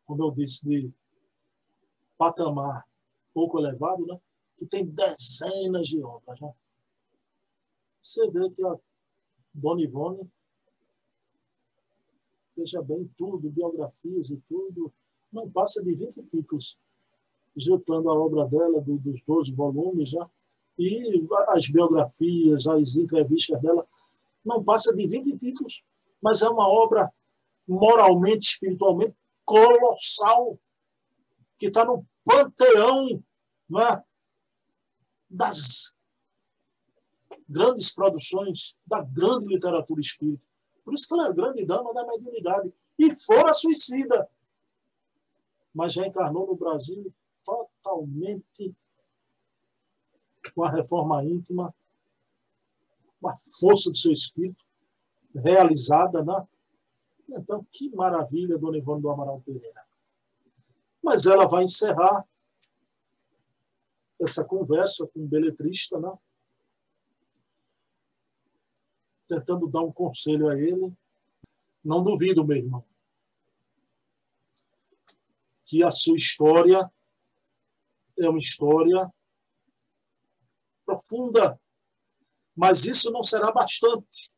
[0.06, 0.92] como eu disse, de
[2.18, 2.88] patamar
[3.34, 4.20] pouco elevado, né?
[4.58, 6.40] que tem dezenas de obras.
[6.42, 6.52] Né?
[8.02, 8.76] Você vê que a
[9.54, 10.30] Dona Ivone
[12.60, 14.94] veja bem, tudo, biografias e tudo,
[15.32, 16.78] não passa de 20 títulos,
[17.56, 20.30] juntando a obra dela, do, dos 12 volumes, já,
[20.78, 23.88] e as biografias, as entrevistas dela,
[24.44, 25.84] não passa de 20 títulos,
[26.22, 27.12] mas é uma obra
[27.68, 30.60] moralmente, espiritualmente colossal,
[31.58, 33.24] que está no panteão
[33.78, 34.04] é?
[35.30, 35.94] das
[37.48, 40.49] grandes produções da grande literatura espírita.
[40.90, 42.74] Por isso que ela é a grande dama da mediunidade.
[42.98, 44.28] E fora suicida.
[45.72, 47.14] Mas já encarnou no Brasil
[47.46, 48.76] totalmente
[50.56, 51.74] com a reforma íntima,
[53.22, 54.66] com a força do seu espírito,
[55.36, 56.48] realizada, né?
[57.30, 59.86] Então, que maravilha, Dona Ivone do Amaral Pereira.
[61.04, 62.28] Mas ela vai encerrar
[64.20, 66.12] essa conversa com o beletrista, né?
[69.30, 70.92] Tentando dar um conselho a ele.
[71.86, 72.84] Não duvido, meu irmão,
[75.66, 76.92] que a sua história
[78.18, 79.10] é uma história
[80.86, 81.62] profunda,
[82.56, 84.34] mas isso não será bastante.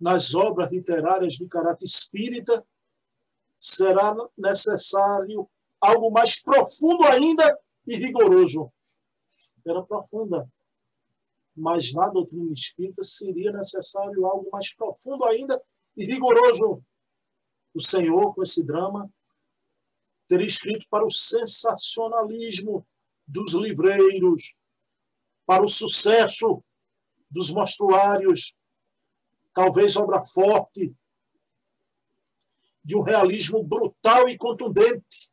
[0.00, 2.64] Nas obras literárias de caráter espírita,
[3.58, 8.72] será necessário algo mais profundo ainda e rigoroso.
[9.66, 10.48] Era profunda.
[11.58, 15.60] Mas na doutrina espírita seria necessário algo mais profundo ainda
[15.96, 16.80] e rigoroso.
[17.74, 19.12] O Senhor, com esse drama,
[20.28, 22.86] teria escrito para o sensacionalismo
[23.26, 24.54] dos livreiros,
[25.44, 26.62] para o sucesso
[27.28, 28.54] dos mostruários,
[29.52, 30.94] talvez obra forte
[32.84, 35.32] de um realismo brutal e contundente.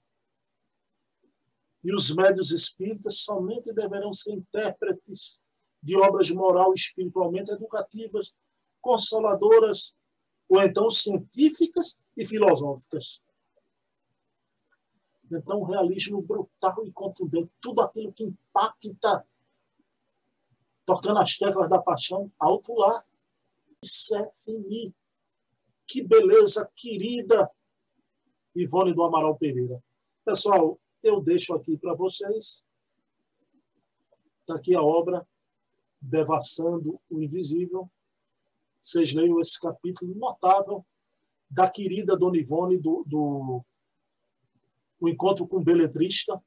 [1.84, 5.40] E os médios espíritas somente deverão ser intérpretes
[5.86, 8.34] de obras moral e espiritualmente educativas,
[8.82, 9.96] consoladoras
[10.50, 13.22] ou então científicas e filosóficas.
[15.32, 19.26] Então, o realismo brutal e contundente, tudo aquilo que impacta
[20.86, 23.00] tocando as teclas da paixão, alto lá.
[23.84, 24.94] Isso é finir.
[25.88, 27.50] Que beleza querida,
[28.56, 29.84] Ivone do Amaral Pereira.
[30.24, 32.64] Pessoal, eu deixo aqui para vocês,
[34.48, 35.28] daqui a obra,
[36.08, 37.90] Devassando o Invisível.
[38.80, 40.86] Vocês leiam esse capítulo notável
[41.50, 43.66] da querida Dona Ivone do, do
[45.00, 46.42] o encontro com o beletrista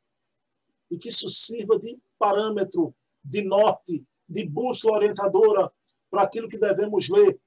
[0.91, 5.73] e que isso sirva de parâmetro, de norte, de bússola orientadora
[6.11, 7.39] para aquilo que devemos ler,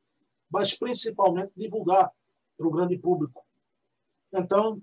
[0.49, 2.11] mas principalmente divulgar
[2.57, 3.45] para o grande público.
[4.33, 4.81] Então,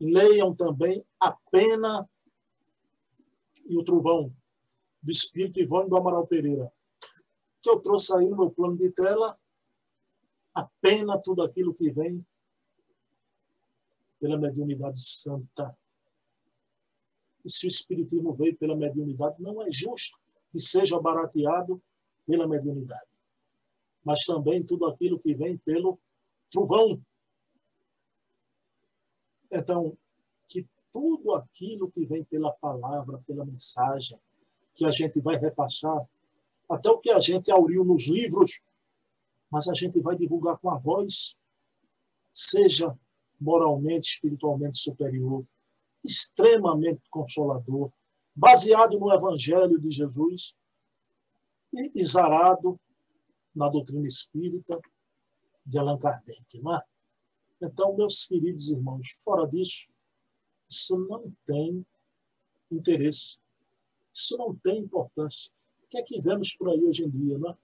[0.00, 2.08] leiam também A Pena
[3.64, 4.34] e o Trovão,
[5.02, 6.72] do Espírito Ivone do Amaral Pereira,
[7.60, 9.38] que eu trouxe aí no meu plano de tela.
[10.54, 12.24] A pena tudo aquilo que vem
[14.20, 15.76] pela mediunidade santa.
[17.44, 20.16] E se o Espiritismo veio pela mediunidade, não é justo
[20.50, 21.82] que seja barateado
[22.26, 23.18] pela mediunidade.
[24.04, 25.98] Mas também tudo aquilo que vem pelo
[26.50, 27.02] trovão.
[29.50, 29.96] Então,
[30.46, 34.20] que tudo aquilo que vem pela palavra, pela mensagem,
[34.74, 36.06] que a gente vai repassar,
[36.68, 38.60] até o que a gente auriu nos livros,
[39.50, 41.36] mas a gente vai divulgar com a voz,
[42.32, 42.98] seja
[43.38, 45.44] moralmente, espiritualmente superior,
[46.04, 47.92] extremamente consolador,
[48.34, 50.54] baseado no Evangelho de Jesus
[51.74, 52.80] e exarado
[53.54, 54.80] na doutrina espírita
[55.64, 56.62] de Allan Kardec.
[56.62, 56.82] Não é?
[57.60, 59.86] Então, meus queridos irmãos, fora disso,
[60.68, 61.86] isso não tem
[62.70, 63.38] interesse,
[64.12, 65.50] isso não tem importância.
[65.84, 67.38] O que é que vemos por aí hoje em dia?
[67.38, 67.56] Não é?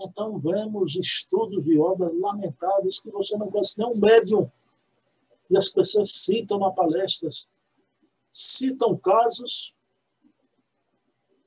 [0.00, 4.50] Então, vemos estudos de obras lamentáveis que você não conhece nem um médium.
[5.48, 7.46] E as pessoas citam na palestras
[8.32, 9.74] citam casos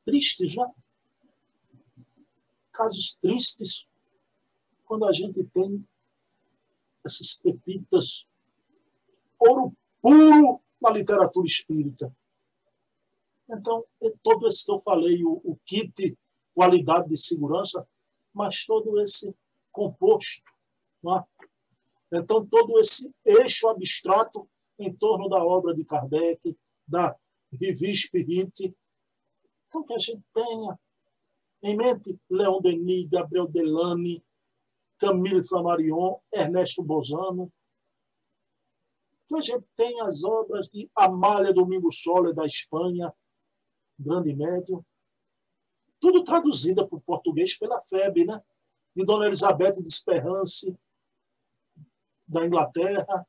[0.05, 0.71] tristes, né?
[2.71, 3.87] Casos tristes,
[4.85, 5.83] quando a gente tem
[7.03, 8.25] essas pepitas,
[9.39, 12.15] ouro puro na literatura espírita.
[13.49, 16.17] Então, é todo esse que eu falei, o, o kit,
[16.53, 17.87] qualidade de segurança,
[18.33, 19.35] mas todo esse
[19.71, 20.41] composto.
[21.03, 21.23] Né?
[22.13, 27.15] Então, todo esse eixo abstrato em torno da obra de Kardec, da
[27.51, 28.75] Revue Spirit.
[29.67, 30.79] Então, que a gente tenha
[31.63, 34.23] em mente Leon Denis, Gabriel Delane,
[34.97, 37.51] Camille Flammarion, Ernesto Bozano.
[39.27, 43.11] Que a gente tenha as obras de Amália Domingo Soler, da Espanha,
[43.97, 44.85] grande médio.
[45.99, 48.41] Tudo traduzida para o português pela FEB, né?
[48.95, 50.77] De Dona Elizabeth de Esperance,
[52.27, 53.27] da Inglaterra,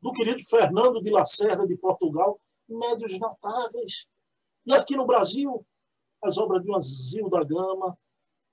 [0.00, 4.06] do querido Fernando de Lacerda, de Portugal, médios notáveis.
[4.66, 5.66] E aqui no Brasil,
[6.22, 7.98] as obras de Azil da Gama,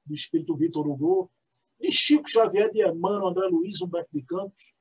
[0.06, 1.32] do espírito Vitor Hugo,
[1.80, 4.74] de Chico Xavier, de Emmanuel, André Luiz, Humberto de Campos,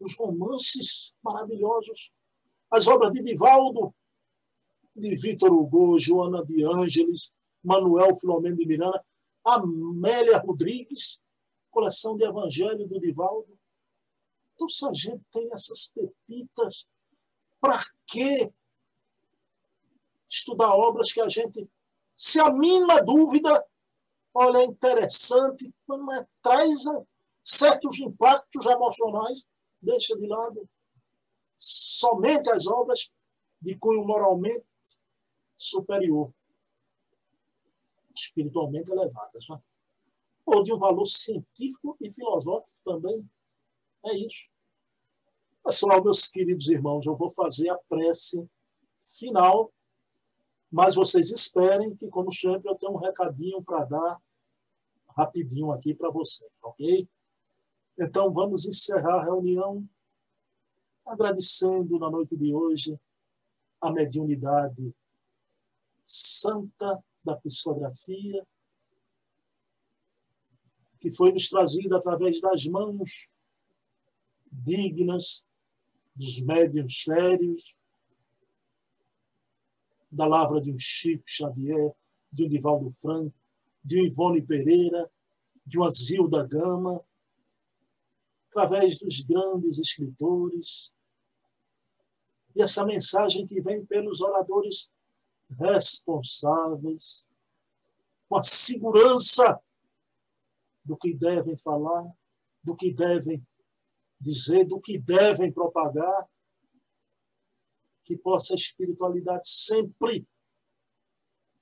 [0.00, 2.12] os romances maravilhosos,
[2.70, 3.94] as obras de Divaldo,
[4.98, 7.32] de Vitor Hugo, Joana de Ângeles,
[7.62, 9.04] Manuel Filomeno de Miranda,
[9.44, 11.20] Amélia Rodrigues,
[11.70, 13.58] coleção de Evangelho do Divaldo.
[14.54, 16.86] Então, se a gente tem essas pepitas,
[17.60, 18.52] para que
[20.28, 21.68] estudar obras que a gente,
[22.16, 23.64] se a mínima dúvida,
[24.34, 26.84] olha, é interessante, mas traz
[27.42, 29.44] certos impactos emocionais,
[29.80, 30.68] deixa de lado
[31.56, 33.10] somente as obras
[33.60, 34.64] de cunho moralmente
[35.58, 36.32] superior,
[38.14, 39.60] espiritualmente elevadas, né?
[40.46, 43.28] ou de um valor científico e filosófico também.
[44.06, 44.48] É isso.
[45.62, 48.48] Pessoal, meus queridos irmãos, eu vou fazer a prece
[49.02, 49.70] final,
[50.70, 54.22] mas vocês esperem que, como sempre, eu tenho um recadinho para dar
[55.16, 57.06] rapidinho aqui para vocês, ok?
[57.98, 59.86] Então, vamos encerrar a reunião
[61.04, 62.98] agradecendo na noite de hoje
[63.80, 64.94] a mediunidade
[66.10, 68.46] santa da psicografia,
[70.98, 73.28] que foi nos trazida através das mãos
[74.50, 75.46] dignas
[76.16, 77.76] dos médiuns sérios,
[80.10, 81.92] da lavra de um Chico Xavier,
[82.32, 83.34] de um Divaldo Franco,
[83.84, 85.10] de um Ivone Pereira,
[85.66, 87.04] de uma Zilda Gama,
[88.48, 90.90] através dos grandes escritores,
[92.56, 94.90] e essa mensagem que vem pelos oradores
[95.50, 97.26] responsáveis,
[98.28, 99.60] com a segurança
[100.84, 102.10] do que devem falar,
[102.62, 103.46] do que devem
[104.20, 106.28] dizer, do que devem propagar,
[108.04, 110.26] que possa a espiritualidade sempre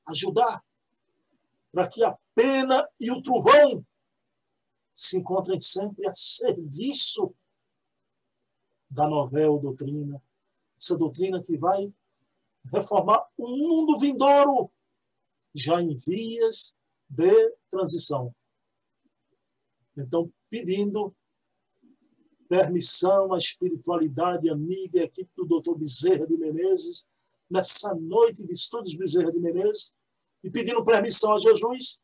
[0.08, 0.62] ajudar
[1.72, 3.84] para que a pena e o trovão
[4.94, 7.34] se encontrem sempre a serviço
[8.88, 10.22] da novela doutrina
[10.78, 11.92] essa doutrina que vai
[12.72, 14.70] reformar o mundo vindouro,
[15.54, 16.74] já em vias
[17.08, 18.34] de transição.
[19.96, 21.14] Então, pedindo
[22.48, 25.76] permissão à espiritualidade amiga, a equipe do Dr.
[25.76, 27.04] Bezerra de Menezes,
[27.50, 29.94] nessa noite de estudos Bezerra de Menezes,
[30.44, 32.00] e pedindo permissão a Jesus,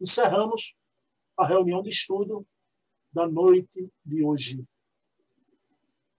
[0.00, 0.74] encerramos
[1.36, 2.46] a reunião de estudo
[3.12, 4.64] da noite de hoje.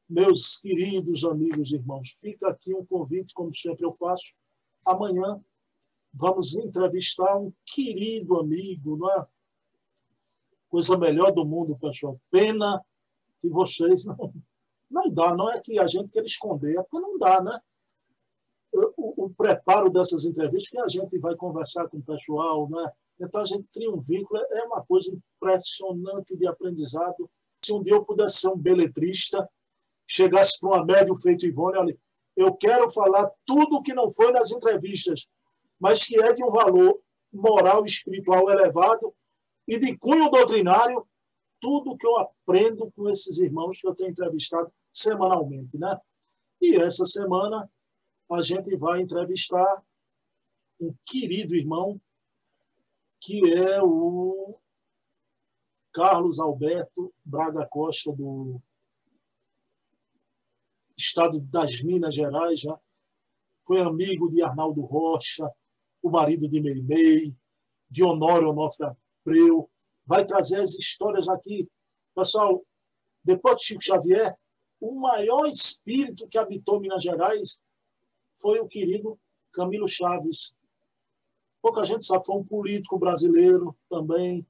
[0.09, 4.33] Meus queridos amigos e irmãos, fica aqui um convite, como sempre eu faço.
[4.85, 5.43] Amanhã
[6.13, 9.27] vamos entrevistar um querido amigo, não é?
[10.69, 12.19] Coisa melhor do mundo, pessoal.
[12.31, 12.83] Pena
[13.39, 14.33] que vocês não.
[14.89, 17.59] Não dá, não é que a gente quer esconder, é porque não dá, né?
[18.95, 22.91] O, o preparo dessas entrevistas, que a gente vai conversar com o pessoal, né?
[23.19, 27.29] Então a gente cria um vínculo, é uma coisa impressionante de aprendizado.
[27.63, 29.49] Se um dia eu pudesse ser um beletrista,
[30.07, 31.97] chegasse para uma médium feito Ivone, olha,
[32.35, 35.27] eu quero falar tudo o que não foi nas entrevistas,
[35.79, 36.99] mas que é de um valor
[37.33, 39.13] moral e espiritual elevado
[39.67, 41.05] e de cunho doutrinário,
[41.59, 45.99] tudo que eu aprendo com esses irmãos que eu tenho entrevistado semanalmente, né?
[46.61, 47.69] E essa semana
[48.31, 49.83] a gente vai entrevistar
[50.79, 51.99] um querido irmão
[53.19, 54.59] que é o
[55.91, 58.61] Carlos Alberto Braga Costa do
[61.17, 62.79] estado das Minas Gerais, já.
[63.65, 65.49] foi amigo de Arnaldo Rocha,
[66.01, 67.35] o marido de Meimei,
[67.89, 69.67] de Honório Onofre Abreu,
[70.05, 71.67] vai trazer as histórias aqui.
[72.15, 72.63] Pessoal,
[73.23, 74.37] depois de Chico Xavier,
[74.79, 77.59] o maior espírito que habitou Minas Gerais
[78.35, 79.19] foi o querido
[79.51, 80.53] Camilo Chaves.
[81.59, 84.45] Pouca gente sabe, foi um político brasileiro também,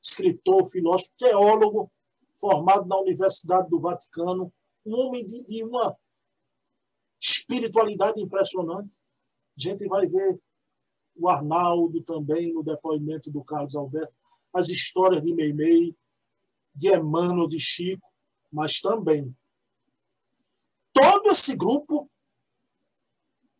[0.00, 1.90] escritor, filósofo, teólogo,
[2.32, 4.52] formado na Universidade do Vaticano,
[4.84, 5.96] um homem de, de uma
[7.20, 8.96] espiritualidade impressionante.
[9.58, 10.40] A gente vai ver
[11.14, 14.14] o Arnaldo também no depoimento do Carlos Alberto,
[14.52, 15.94] as histórias de Meimei,
[16.74, 18.06] de Emmanuel, de Chico,
[18.50, 19.34] mas também
[20.92, 22.10] todo esse grupo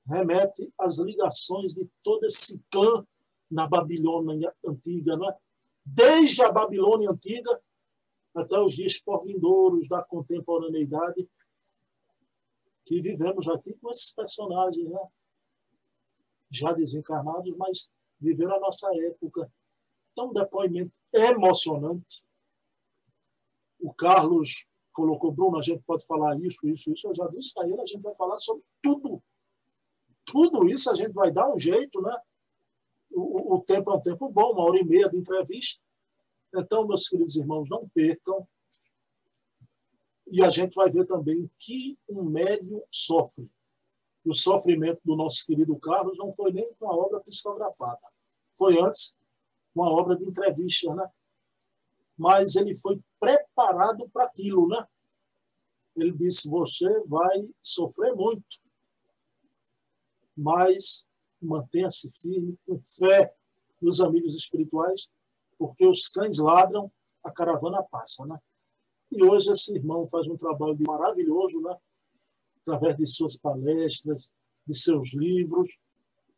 [0.06, 3.06] remete às ligações de todo esse clã
[3.50, 5.36] na Babilônia antiga, não é?
[5.84, 7.60] Desde a Babilônia antiga
[8.34, 11.28] até os dias por-vindouros da contemporaneidade
[12.84, 15.00] que vivemos aqui com esses personagens, né?
[16.50, 19.50] já desencarnados, mas viveram a nossa época.
[20.12, 22.24] Então, um depoimento emocionante.
[23.78, 27.08] O Carlos colocou, Bruno, a gente pode falar isso, isso, isso.
[27.08, 29.22] Eu já disse para ele, a gente vai falar sobre tudo.
[30.24, 32.16] Tudo isso a gente vai dar um jeito, né?
[33.10, 35.80] O, o tempo é um tempo bom, uma hora e meia de entrevista.
[36.55, 38.46] Então, meus queridos irmãos, não percam.
[40.26, 43.51] E a gente vai ver também que um médium sofre.
[44.24, 48.07] o sofrimento do nosso querido Carlos não foi nem com a obra psicografada.
[48.57, 49.16] Foi antes
[49.74, 51.09] uma obra de entrevista, né?
[52.16, 54.86] Mas ele foi preparado para aquilo, né?
[55.96, 58.61] Ele disse: você vai sofrer muito,
[60.36, 61.07] mas
[61.40, 63.34] mantenha-se firme, com fé
[63.80, 65.11] nos amigos espirituais,
[65.61, 66.90] porque os cães ladram,
[67.22, 68.38] a caravana passa, né?
[69.12, 71.76] E hoje esse irmão faz um trabalho maravilhoso, né?
[72.62, 74.32] Através de suas palestras,
[74.66, 75.70] de seus livros.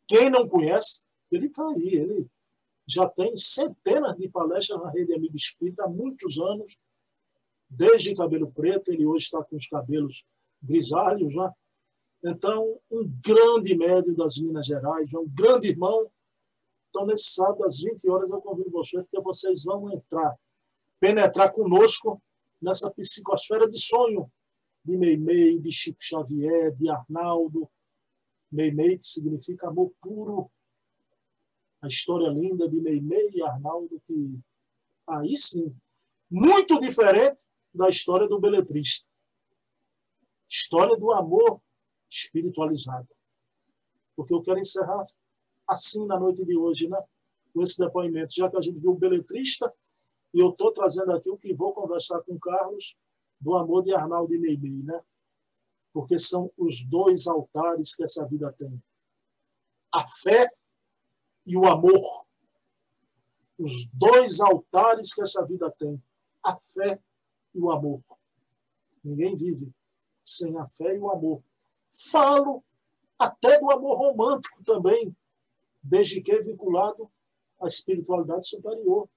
[0.05, 1.87] Quem não conhece, ele está aí.
[1.87, 2.27] Ele
[2.85, 6.77] já tem centenas de palestras na Rede Amigo Espírita há muitos anos,
[7.69, 10.25] desde cabelo preto, ele hoje está com os cabelos
[10.61, 11.49] grisalhos, né?
[12.25, 16.11] Então, um grande médium das Minas Gerais, um grande irmão.
[16.93, 20.37] Então, nesse sábado, às 20 horas, eu convido vocês, porque vocês vão entrar,
[20.99, 22.21] penetrar conosco
[22.61, 24.31] nessa psicosfera de sonho
[24.85, 27.67] de Meimei, de Chico Xavier, de Arnaldo.
[28.51, 30.51] Meimei, que significa amor puro.
[31.81, 34.39] A história linda de Meimei e Arnaldo, que
[35.09, 35.75] aí sim,
[36.29, 39.09] muito diferente da história do beletrista.
[40.47, 41.59] História do amor
[42.07, 43.09] espiritualizado.
[44.15, 45.03] Porque eu quero encerrar
[45.67, 47.01] assim na noite de hoje, né?
[47.53, 49.73] Com esse depoimento, já que a gente viu o beletrista,
[50.33, 52.95] e eu estou trazendo aqui o que vou conversar com o Carlos
[53.39, 54.99] do amor de Arnaldo e Meimei, né?
[55.93, 58.81] Porque são os dois altares que essa vida tem:
[59.93, 60.49] a fé
[61.45, 62.25] e o amor.
[63.57, 66.01] Os dois altares que essa vida tem:
[66.41, 66.99] a fé
[67.53, 68.01] e o amor.
[69.03, 69.71] Ninguém vive
[70.23, 71.43] sem a fé e o amor.
[72.11, 72.63] Falo
[73.19, 75.15] até do amor romântico também,
[75.83, 77.09] desde que é vinculado
[77.61, 79.09] à espiritualidade superior.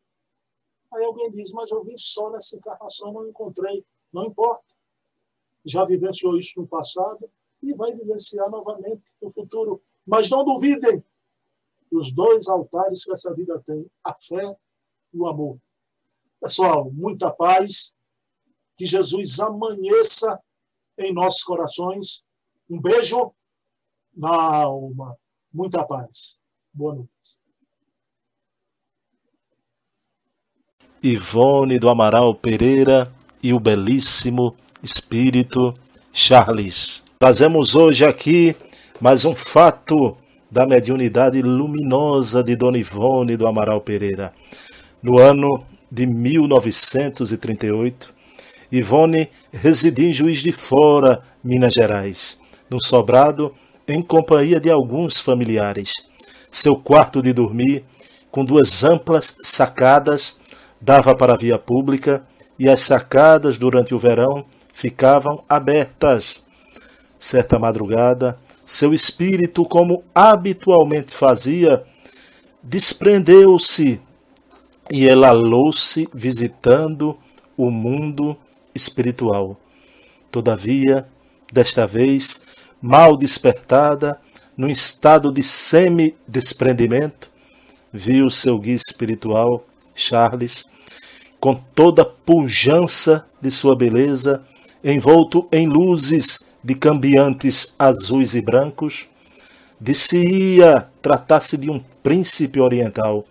[0.93, 3.85] Aí alguém diz, mas eu vim só nessa encarnação, não encontrei.
[4.13, 4.75] Não importa.
[5.65, 7.31] Já vivenciou isso no passado
[7.63, 9.83] e vai vivenciar novamente no futuro.
[10.07, 11.03] Mas não duvidem,
[11.91, 14.57] os dois altares que essa vida tem, a fé
[15.13, 15.59] e o amor.
[16.41, 17.95] Pessoal, muita paz,
[18.77, 20.41] que Jesus amanheça
[20.99, 22.25] em nossos corações.
[22.69, 23.33] Um beijo
[24.15, 25.17] na alma.
[25.53, 26.39] Muita paz.
[26.79, 27.09] Boa noite.
[31.03, 33.11] Ivone do Amaral Pereira
[33.43, 35.73] e o belíssimo espírito
[36.13, 37.03] Charles.
[37.19, 38.55] Trazemos hoje aqui
[39.01, 40.19] mais um fato
[40.51, 44.35] da mediunidade luminosa de Dona Ivone do Amaral Pereira.
[45.03, 48.15] No ano de 1938,
[48.71, 53.55] Ivone residia em Juiz de Fora, Minas Gerais, no sobrado,
[53.89, 56.05] em companhia de alguns familiares.
[56.57, 57.85] Seu quarto de dormir,
[58.31, 60.39] com duas amplas sacadas,
[60.81, 62.27] dava para a via pública
[62.59, 64.43] e as sacadas durante o verão
[64.73, 66.43] ficavam abertas.
[67.19, 71.85] Certa madrugada, seu espírito, como habitualmente fazia,
[72.63, 74.01] desprendeu-se
[74.91, 77.15] e elalou-se visitando
[77.55, 78.35] o mundo
[78.75, 79.61] espiritual.
[80.31, 81.07] Todavia,
[81.53, 82.41] desta vez,
[82.81, 84.19] mal despertada,
[84.57, 87.31] num estado de semi-desprendimento,
[87.93, 90.65] viu seu guia espiritual, Charles,
[91.39, 94.43] com toda a pujança de sua beleza,
[94.83, 99.07] envolto em luzes de cambiantes azuis e brancos,
[99.81, 103.25] de se ia tratar-se de um príncipe oriental.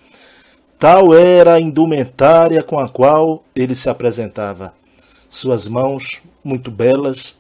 [0.78, 4.74] Tal era a indumentária com a qual ele se apresentava
[5.30, 7.36] suas mãos muito belas,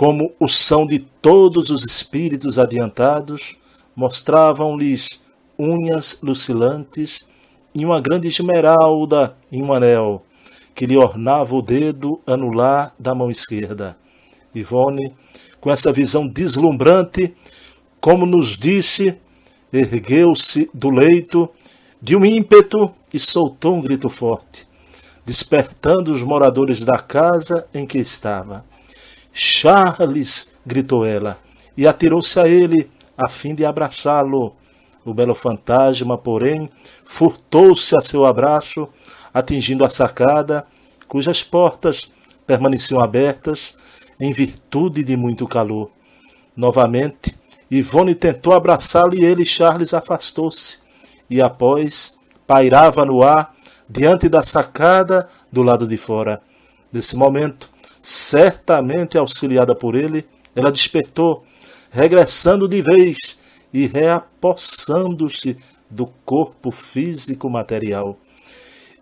[0.00, 3.58] como o são de todos os espíritos adiantados,
[3.94, 5.20] mostravam-lhes
[5.58, 7.26] unhas lucilantes
[7.74, 10.24] e uma grande esmeralda em um anel,
[10.74, 13.94] que lhe ornava o dedo anular da mão esquerda.
[14.54, 15.14] Ivone,
[15.60, 17.34] com essa visão deslumbrante,
[18.00, 19.14] como nos disse,
[19.70, 21.46] ergueu-se do leito
[22.00, 24.66] de um ímpeto e soltou um grito forte
[25.26, 28.64] despertando os moradores da casa em que estava.
[29.32, 30.54] Charles!
[30.64, 31.38] gritou ela,
[31.76, 34.54] e atirou-se a ele, a fim de abraçá-lo.
[35.04, 36.70] O belo fantasma, porém,
[37.04, 38.88] furtou-se a seu abraço,
[39.32, 40.66] atingindo a sacada,
[41.08, 42.10] cujas portas
[42.46, 43.74] permaneciam abertas
[44.20, 45.90] em virtude de muito calor.
[46.54, 47.38] Novamente,
[47.70, 50.78] Ivone tentou abraçá-lo e ele, Charles, afastou-se,
[51.28, 53.54] e após pairava no ar
[53.88, 56.42] diante da sacada do lado de fora.
[56.92, 57.70] Nesse momento,
[58.02, 61.44] certamente auxiliada por ele, ela despertou,
[61.90, 63.38] regressando de vez
[63.72, 65.56] e reapossando-se
[65.88, 68.18] do corpo físico material.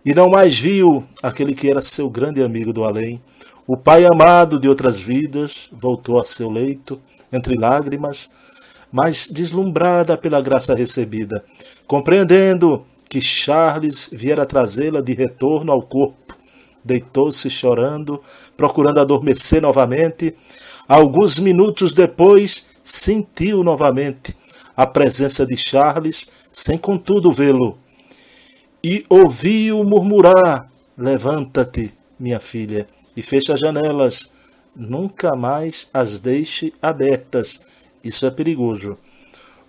[0.05, 3.21] E não mais viu aquele que era seu grande amigo do além.
[3.67, 6.99] O pai amado de outras vidas voltou a seu leito,
[7.31, 8.29] entre lágrimas,
[8.91, 11.43] mas deslumbrada pela graça recebida,
[11.85, 16.18] compreendendo que Charles viera trazê-la de retorno ao corpo.
[16.89, 18.19] Deitou-se chorando,
[18.57, 20.35] procurando adormecer novamente.
[20.87, 24.35] Alguns minutos depois, sentiu novamente
[24.75, 27.77] a presença de Charles, sem contudo vê-lo.
[28.83, 30.67] E ouviu murmurar:
[30.97, 34.27] Levanta-te, minha filha, e fecha as janelas.
[34.75, 37.59] Nunca mais as deixe abertas.
[38.03, 38.97] Isso é perigoso.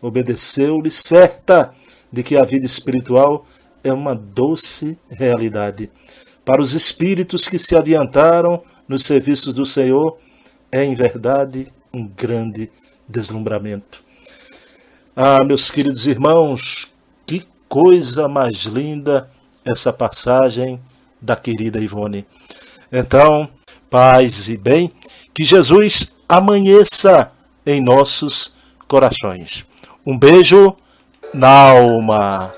[0.00, 1.74] Obedeceu-lhe, certa
[2.10, 3.44] de que a vida espiritual
[3.84, 5.90] é uma doce realidade.
[6.50, 10.18] Para os espíritos que se adiantaram nos serviços do Senhor,
[10.72, 12.68] é em verdade um grande
[13.08, 14.02] deslumbramento.
[15.14, 16.92] Ah, meus queridos irmãos,
[17.24, 19.28] que coisa mais linda
[19.64, 20.82] essa passagem
[21.22, 22.26] da querida Ivone.
[22.90, 23.48] Então,
[23.88, 24.90] paz e bem,
[25.32, 27.30] que Jesus amanheça
[27.64, 28.52] em nossos
[28.88, 29.64] corações.
[30.04, 30.74] Um beijo
[31.32, 32.52] na alma.